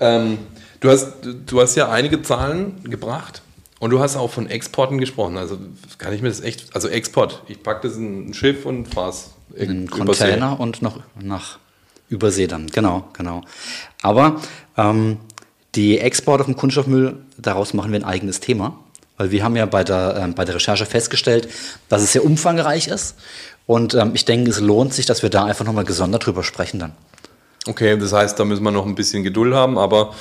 Ähm, 0.00 0.38
du, 0.80 0.90
hast, 0.90 1.12
du 1.46 1.60
hast 1.60 1.74
ja 1.74 1.90
einige 1.90 2.22
Zahlen 2.22 2.82
gebracht 2.84 3.42
und 3.78 3.90
du 3.90 4.00
hast 4.00 4.16
auch 4.16 4.30
von 4.30 4.48
Exporten 4.48 4.98
gesprochen. 4.98 5.36
Also 5.36 5.58
kann 5.98 6.12
ich 6.14 6.22
mir 6.22 6.28
das 6.28 6.40
echt, 6.40 6.74
also 6.74 6.88
Export, 6.88 7.42
ich 7.48 7.62
packe 7.62 7.88
das 7.88 7.96
in 7.96 8.30
ein 8.30 8.34
Schiff 8.34 8.64
und 8.64 8.86
fahre 8.86 9.10
es 9.10 9.34
einen 9.58 9.90
Container 9.90 10.58
und 10.58 10.82
noch 10.82 11.00
nach 11.20 11.58
Übersee 12.08 12.46
dann. 12.46 12.68
Genau, 12.68 13.04
genau. 13.12 13.42
Aber 14.02 14.40
ähm, 14.76 15.18
die 15.74 15.98
Exporte 15.98 16.44
vom 16.44 16.56
Kunststoffmüll, 16.56 17.16
daraus 17.38 17.74
machen 17.74 17.92
wir 17.92 18.00
ein 18.00 18.04
eigenes 18.04 18.40
Thema. 18.40 18.78
Weil 19.16 19.30
wir 19.30 19.44
haben 19.44 19.54
ja 19.54 19.66
bei 19.66 19.84
der, 19.84 20.16
ähm, 20.20 20.34
bei 20.34 20.44
der 20.44 20.56
Recherche 20.56 20.86
festgestellt, 20.86 21.48
dass 21.88 22.02
es 22.02 22.12
sehr 22.12 22.24
umfangreich 22.24 22.88
ist. 22.88 23.16
Und 23.66 23.94
ähm, 23.94 24.10
ich 24.14 24.24
denke, 24.24 24.50
es 24.50 24.60
lohnt 24.60 24.92
sich, 24.92 25.06
dass 25.06 25.22
wir 25.22 25.30
da 25.30 25.44
einfach 25.44 25.64
nochmal 25.64 25.84
gesondert 25.84 26.26
drüber 26.26 26.42
sprechen 26.42 26.80
dann. 26.80 26.92
Okay, 27.66 27.96
das 27.96 28.12
heißt, 28.12 28.38
da 28.38 28.44
müssen 28.44 28.62
wir 28.62 28.72
noch 28.72 28.86
ein 28.86 28.94
bisschen 28.94 29.22
Geduld 29.22 29.54
haben, 29.54 29.78
aber 29.78 30.14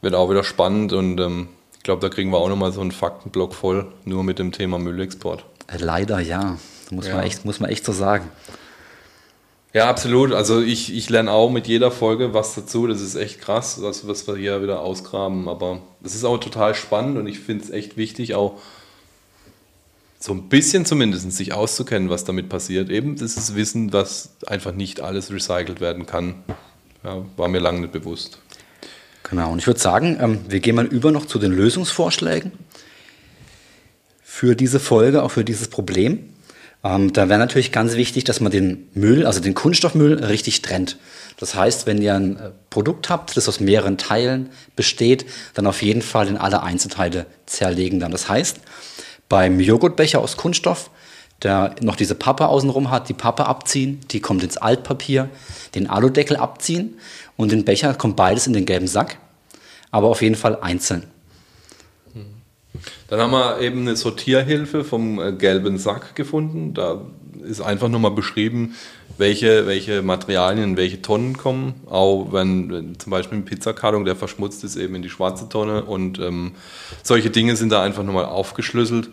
wird 0.00 0.14
auch 0.14 0.30
wieder 0.30 0.44
spannend 0.44 0.92
und 0.92 1.18
ähm, 1.18 1.48
ich 1.76 1.82
glaube, 1.82 2.00
da 2.00 2.08
kriegen 2.08 2.30
wir 2.30 2.38
auch 2.38 2.48
nochmal 2.48 2.72
so 2.72 2.80
einen 2.80 2.92
Faktenblock 2.92 3.54
voll, 3.54 3.86
nur 4.04 4.22
mit 4.22 4.38
dem 4.38 4.52
Thema 4.52 4.78
Müllexport. 4.78 5.44
Äh, 5.66 5.78
Leider 5.78 6.20
ja. 6.20 6.56
Muss, 6.90 7.06
Ja. 7.06 7.16
Man 7.16 7.24
echt, 7.24 7.44
muss 7.44 7.60
man 7.60 7.70
echt 7.70 7.84
so 7.84 7.92
sagen. 7.92 8.28
Ja, 9.74 9.90
absolut. 9.90 10.32
Also 10.32 10.62
ich, 10.62 10.94
ich 10.94 11.10
lerne 11.10 11.32
auch 11.32 11.50
mit 11.50 11.66
jeder 11.66 11.90
Folge 11.90 12.32
was 12.32 12.54
dazu. 12.54 12.86
Das 12.86 13.00
ist 13.00 13.16
echt 13.16 13.40
krass, 13.40 13.82
was, 13.82 14.06
was 14.06 14.24
wir 14.28 14.36
hier 14.36 14.62
wieder 14.62 14.80
ausgraben. 14.80 15.48
Aber 15.48 15.80
es 16.04 16.14
ist 16.14 16.22
auch 16.24 16.38
total 16.38 16.76
spannend 16.76 17.18
und 17.18 17.26
ich 17.26 17.40
finde 17.40 17.64
es 17.64 17.70
echt 17.70 17.96
wichtig, 17.96 18.36
auch 18.36 18.60
so 20.20 20.32
ein 20.32 20.48
bisschen 20.48 20.86
zumindest 20.86 21.30
sich 21.32 21.52
auszukennen, 21.52 22.08
was 22.08 22.22
damit 22.22 22.48
passiert. 22.48 22.88
Eben 22.88 23.16
dieses 23.16 23.56
Wissen, 23.56 23.90
dass 23.90 24.36
einfach 24.46 24.72
nicht 24.72 25.00
alles 25.00 25.32
recycelt 25.32 25.80
werden 25.80 26.06
kann. 26.06 26.36
Ja, 27.02 27.24
war 27.36 27.48
mir 27.48 27.58
lange 27.58 27.80
nicht 27.80 27.92
bewusst. 27.92 28.38
Genau, 29.24 29.50
und 29.50 29.58
ich 29.58 29.66
würde 29.66 29.80
sagen, 29.80 30.18
ähm, 30.20 30.40
wir 30.48 30.60
gehen 30.60 30.76
mal 30.76 30.86
über 30.86 31.10
noch 31.10 31.26
zu 31.26 31.40
den 31.40 31.50
Lösungsvorschlägen 31.50 32.52
für 34.22 34.54
diese 34.54 34.78
Folge, 34.78 35.24
auch 35.24 35.32
für 35.32 35.44
dieses 35.44 35.66
Problem. 35.66 36.33
Ähm, 36.84 37.14
da 37.14 37.30
wäre 37.30 37.38
natürlich 37.38 37.72
ganz 37.72 37.94
wichtig, 37.94 38.24
dass 38.24 38.40
man 38.40 38.52
den 38.52 38.88
Müll, 38.92 39.26
also 39.26 39.40
den 39.40 39.54
Kunststoffmüll, 39.54 40.22
richtig 40.22 40.60
trennt. 40.60 40.98
Das 41.38 41.54
heißt, 41.54 41.86
wenn 41.86 42.00
ihr 42.00 42.14
ein 42.14 42.36
äh, 42.36 42.50
Produkt 42.68 43.08
habt, 43.08 43.36
das 43.36 43.48
aus 43.48 43.58
mehreren 43.58 43.96
Teilen 43.96 44.50
besteht, 44.76 45.24
dann 45.54 45.66
auf 45.66 45.82
jeden 45.82 46.02
Fall 46.02 46.28
in 46.28 46.36
alle 46.36 46.62
Einzelteile 46.62 47.24
zerlegen 47.46 48.00
dann. 48.00 48.12
Das 48.12 48.28
heißt, 48.28 48.58
beim 49.30 49.58
Joghurtbecher 49.60 50.20
aus 50.20 50.36
Kunststoff, 50.36 50.90
der 51.42 51.74
noch 51.80 51.96
diese 51.96 52.14
Pappe 52.14 52.48
außenrum 52.48 52.90
hat, 52.90 53.08
die 53.08 53.14
Pappe 53.14 53.46
abziehen, 53.46 54.00
die 54.10 54.20
kommt 54.20 54.44
ins 54.44 54.58
Altpapier, 54.58 55.30
den 55.74 55.88
Aludeckel 55.88 56.36
abziehen 56.36 56.98
und 57.36 57.50
den 57.50 57.64
Becher 57.64 57.94
kommt 57.94 58.16
beides 58.16 58.46
in 58.46 58.52
den 58.52 58.66
gelben 58.66 58.86
Sack, 58.86 59.16
aber 59.90 60.08
auf 60.08 60.20
jeden 60.20 60.36
Fall 60.36 60.60
einzeln. 60.60 61.04
Dann 63.08 63.20
haben 63.20 63.32
wir 63.32 63.60
eben 63.60 63.80
eine 63.80 63.96
Sortierhilfe 63.96 64.84
vom 64.84 65.20
äh, 65.20 65.32
gelben 65.32 65.78
Sack 65.78 66.14
gefunden. 66.14 66.74
Da 66.74 67.02
ist 67.42 67.60
einfach 67.60 67.88
nochmal 67.88 68.10
beschrieben, 68.12 68.74
welche, 69.18 69.66
welche 69.66 70.02
Materialien 70.02 70.70
in 70.70 70.76
welche 70.76 71.02
Tonnen 71.02 71.36
kommen. 71.36 71.74
Auch 71.86 72.32
wenn, 72.32 72.72
wenn 72.72 72.98
zum 72.98 73.10
Beispiel 73.10 73.38
ein 73.38 73.44
Pizzakarton, 73.44 74.04
der 74.04 74.16
verschmutzt 74.16 74.64
ist, 74.64 74.76
eben 74.76 74.94
in 74.94 75.02
die 75.02 75.10
schwarze 75.10 75.48
Tonne. 75.48 75.84
Und 75.84 76.18
ähm, 76.18 76.52
solche 77.02 77.30
Dinge 77.30 77.56
sind 77.56 77.70
da 77.70 77.82
einfach 77.82 78.02
nochmal 78.02 78.24
aufgeschlüsselt. 78.24 79.10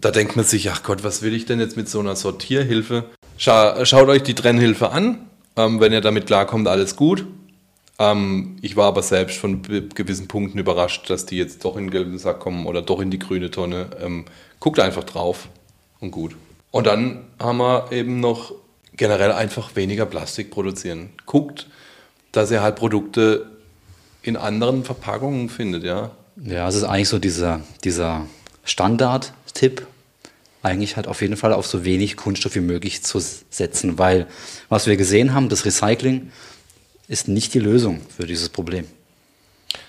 Da 0.00 0.10
denkt 0.10 0.36
man 0.36 0.44
sich, 0.44 0.70
ach 0.70 0.82
Gott, 0.82 1.02
was 1.02 1.22
will 1.22 1.34
ich 1.34 1.46
denn 1.46 1.60
jetzt 1.60 1.76
mit 1.76 1.88
so 1.88 2.00
einer 2.00 2.16
Sortierhilfe? 2.16 3.04
Scha 3.36 3.84
schaut 3.84 4.08
euch 4.08 4.22
die 4.22 4.34
Trennhilfe 4.34 4.90
an. 4.90 5.26
Ähm, 5.56 5.80
wenn 5.80 5.92
ihr 5.92 6.00
damit 6.00 6.26
klarkommt, 6.26 6.68
alles 6.68 6.96
gut. 6.96 7.26
Ähm, 7.98 8.56
ich 8.60 8.76
war 8.76 8.86
aber 8.86 9.02
selbst 9.02 9.38
von 9.38 9.62
gewissen 9.62 10.28
Punkten 10.28 10.58
überrascht, 10.58 11.08
dass 11.10 11.26
die 11.26 11.36
jetzt 11.36 11.64
doch 11.64 11.76
in 11.76 11.84
den 11.84 11.90
gelben 11.90 12.18
Sack 12.18 12.40
kommen 12.40 12.66
oder 12.66 12.82
doch 12.82 13.00
in 13.00 13.10
die 13.10 13.18
grüne 13.18 13.50
Tonne. 13.50 13.90
Ähm, 14.00 14.24
guckt 14.60 14.80
einfach 14.80 15.04
drauf 15.04 15.48
und 16.00 16.10
gut. 16.10 16.36
Und 16.70 16.86
dann 16.86 17.24
haben 17.38 17.58
wir 17.58 17.92
eben 17.92 18.20
noch 18.20 18.52
generell 18.96 19.32
einfach 19.32 19.76
weniger 19.76 20.06
Plastik 20.06 20.50
produzieren. 20.50 21.10
Guckt, 21.26 21.68
dass 22.32 22.50
ihr 22.50 22.62
halt 22.62 22.76
Produkte 22.76 23.46
in 24.22 24.36
anderen 24.36 24.84
Verpackungen 24.84 25.48
findet, 25.48 25.84
ja. 25.84 26.10
Ja, 26.42 26.68
es 26.68 26.74
ist 26.74 26.84
eigentlich 26.84 27.08
so 27.08 27.18
dieser, 27.18 27.60
dieser 27.84 28.26
Standard-Tipp. 28.64 29.86
eigentlich 30.62 30.96
halt 30.96 31.06
auf 31.06 31.20
jeden 31.20 31.36
Fall 31.36 31.52
auf 31.52 31.66
so 31.66 31.84
wenig 31.84 32.16
Kunststoff 32.16 32.54
wie 32.54 32.60
möglich 32.60 33.04
zu 33.04 33.20
setzen, 33.20 33.98
weil 33.98 34.26
was 34.68 34.86
wir 34.86 34.96
gesehen 34.96 35.34
haben, 35.34 35.48
das 35.48 35.64
Recycling 35.64 36.32
ist 37.08 37.28
nicht 37.28 37.54
die 37.54 37.60
Lösung 37.60 38.00
für 38.16 38.26
dieses 38.26 38.48
Problem. 38.48 38.86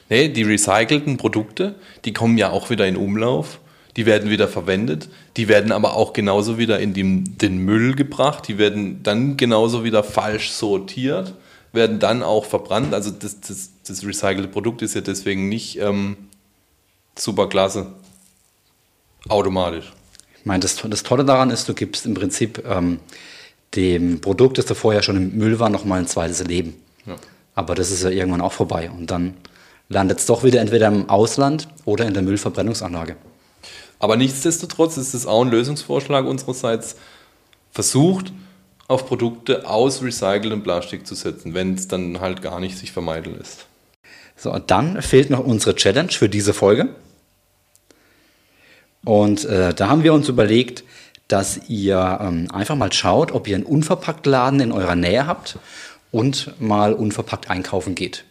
Nee, 0.10 0.30
die 0.30 0.43
recycelten 0.43 1.17
Produkte, 1.17 1.75
die 2.06 2.13
kommen 2.13 2.38
ja 2.38 2.49
auch 2.51 2.69
wieder 2.69 2.88
in 2.88 2.95
Umlauf, 2.97 3.60
die 3.95 4.06
werden 4.06 4.30
wieder 4.30 4.47
verwendet, 4.47 5.10
die 5.38 5.47
werden 5.47 5.71
aber 5.71 5.95
auch 5.95 6.13
genauso 6.13 6.58
wieder 6.58 6.80
in 6.80 6.93
den, 6.93 7.38
den 7.38 7.58
Müll 7.60 7.95
gebracht, 7.95 8.47
die 8.47 8.58
werden 8.58 9.01
dann 9.04 9.38
genauso 9.38 9.84
wieder 9.84 10.04
falsch 10.04 10.51
sortiert, 10.51 11.34
werden 11.71 11.99
dann 11.99 12.21
auch 12.21 12.45
verbrannt. 12.45 12.93
Also 12.93 13.10
das, 13.12 13.39
das, 13.41 13.71
das 13.88 14.06
recycelte 14.06 14.47
Produkt 14.47 14.82
ist 14.82 14.95
ja 14.95 15.01
deswegen 15.01 15.49
nicht 15.49 15.80
ähm, 15.80 16.17
super 17.17 17.47
klasse. 17.47 17.88
Automatisch. 19.28 19.91
Ich 20.39 20.45
meine, 20.45 20.60
das, 20.60 20.75
das 20.75 21.04
Tolle 21.04 21.25
daran 21.25 21.49
ist, 21.49 21.67
du 21.67 21.73
gibst 21.73 22.06
im 22.06 22.13
Prinzip 22.13 22.63
ähm, 22.67 22.99
dem 23.75 24.21
Produkt, 24.21 24.58
das 24.58 24.65
da 24.65 24.75
vorher 24.75 25.01
schon 25.01 25.17
im 25.17 25.38
Müll 25.38 25.60
war, 25.60 25.69
nochmal 25.69 25.99
ein 25.99 26.08
zweites 26.08 26.43
Leben. 26.43 26.75
Ja. 27.06 27.15
Aber 27.56 27.76
das 27.76 27.91
ist 27.91 28.04
ja 28.04 28.10
irgendwann 28.10 28.41
auch 28.41 28.54
vorbei. 28.54 28.91
Und 28.91 29.12
dann 29.12 29.36
landet 29.89 30.20
es 30.20 30.26
doch 30.26 30.44
wieder 30.44 30.60
entweder 30.60 30.88
im 30.88 31.10
Ausland 31.10 31.68
oder 31.86 32.06
in 32.06 32.13
der 32.13 32.24
Müllverbrennungsanlage. 32.24 33.15
Aber 34.00 34.18
nichtsdestotrotz 34.18 34.98
ist 34.98 35.13
es 35.13 35.26
auch 35.26 35.41
ein 35.41 35.52
Lösungsvorschlag 35.52 36.26
unsererseits, 36.26 36.96
versucht, 37.72 38.32
auf 38.88 39.08
Produkte 39.08 39.68
aus 39.68 40.02
recyceltem 40.02 40.63
Plastik 40.63 41.08
zu 41.08 41.15
setzen, 41.15 41.54
wenn 41.54 41.74
es 41.74 41.88
dann 41.88 42.20
halt 42.20 42.41
gar 42.41 42.60
nicht 42.60 42.78
sich 42.78 42.91
vermeiden 42.91 43.38
lässt. 43.38 43.65
So, 44.38 44.58
dann 44.60 45.02
fehlt 45.02 45.30
noch 45.30 45.39
unsere 45.39 45.76
Challenge 45.76 46.12
für 46.12 46.30
diese 46.30 46.54
Folge. 46.54 46.89
Und 49.04 49.46
äh, 49.46 49.74
da 49.74 49.88
haben 49.88 50.04
wir 50.04 50.13
uns 50.13 50.30
überlegt, 50.30 50.84
dass 51.28 51.70
ihr 51.70 52.20
ähm, 52.22 52.48
einfach 52.52 52.76
mal 52.76 52.94
schaut, 52.94 53.32
ob 53.32 53.48
ihr 53.48 53.56
einen 53.56 53.65
Unverpacktladen 53.65 54.60
in 54.60 54.72
eurer 54.72 54.96
Nähe 54.96 55.26
habt 55.26 55.58
und 56.12 56.60
mal 56.60 56.94
unverpackt 56.94 57.50
einkaufen 57.50 57.96
geht. 57.96 58.26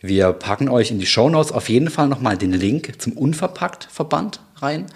Wir 0.00 0.32
packen 0.32 0.68
euch 0.68 0.90
in 0.90 0.98
die 0.98 1.06
Show 1.06 1.28
Notes 1.28 1.52
auf 1.52 1.68
jeden 1.68 1.90
Fall 1.90 2.08
nochmal 2.08 2.38
den 2.38 2.52
Link 2.52 3.00
zum 3.00 3.12
Unverpackt-Verband 3.12 4.40
rein. 4.56 4.86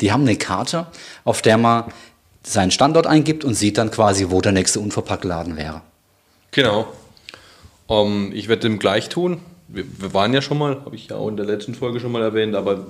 Die 0.00 0.10
haben 0.10 0.22
eine 0.22 0.36
Karte, 0.36 0.86
auf 1.24 1.42
der 1.42 1.58
man 1.58 1.84
seinen 2.42 2.70
Standort 2.70 3.06
eingibt 3.06 3.44
und 3.44 3.54
sieht 3.54 3.78
dann 3.78 3.90
quasi, 3.90 4.30
wo 4.30 4.40
der 4.40 4.52
nächste 4.52 4.80
Unverpacktladen 4.80 5.56
wäre. 5.56 5.82
Genau. 6.50 6.88
Um, 7.86 8.26
ähm, 8.26 8.32
ich 8.34 8.48
werde 8.48 8.62
dem 8.62 8.78
gleich 8.78 9.08
tun. 9.08 9.40
Wir, 9.68 9.84
wir, 9.98 10.12
waren 10.14 10.34
ja 10.34 10.42
schon 10.42 10.58
mal, 10.58 10.80
habe 10.84 10.96
ich 10.96 11.08
ja 11.08 11.16
auch 11.16 11.28
in 11.28 11.36
der 11.36 11.46
letzten 11.46 11.74
Folge 11.74 12.00
schon 12.00 12.10
mal 12.10 12.22
erwähnt, 12.22 12.54
aber 12.54 12.86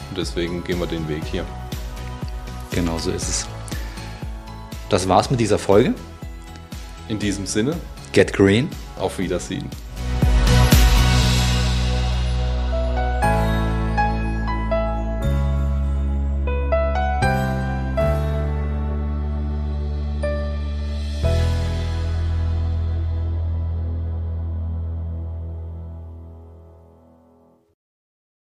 und 0.08 0.18
deswegen 0.18 0.64
gehen 0.64 0.80
wir 0.80 0.88
den 0.88 1.08
Weg 1.08 1.22
hier. 1.24 1.44
Genau 2.72 2.98
so 2.98 3.12
ist 3.12 3.28
es. 3.28 3.46
Das 4.88 5.08
war's 5.08 5.30
mit 5.30 5.38
dieser 5.38 5.60
Folge. 5.60 5.94
In 7.08 7.20
diesem 7.20 7.46
Sinne, 7.46 7.76
get 8.12 8.32
green. 8.32 8.70
Auf 8.98 9.20
Wiedersehen. 9.20 9.70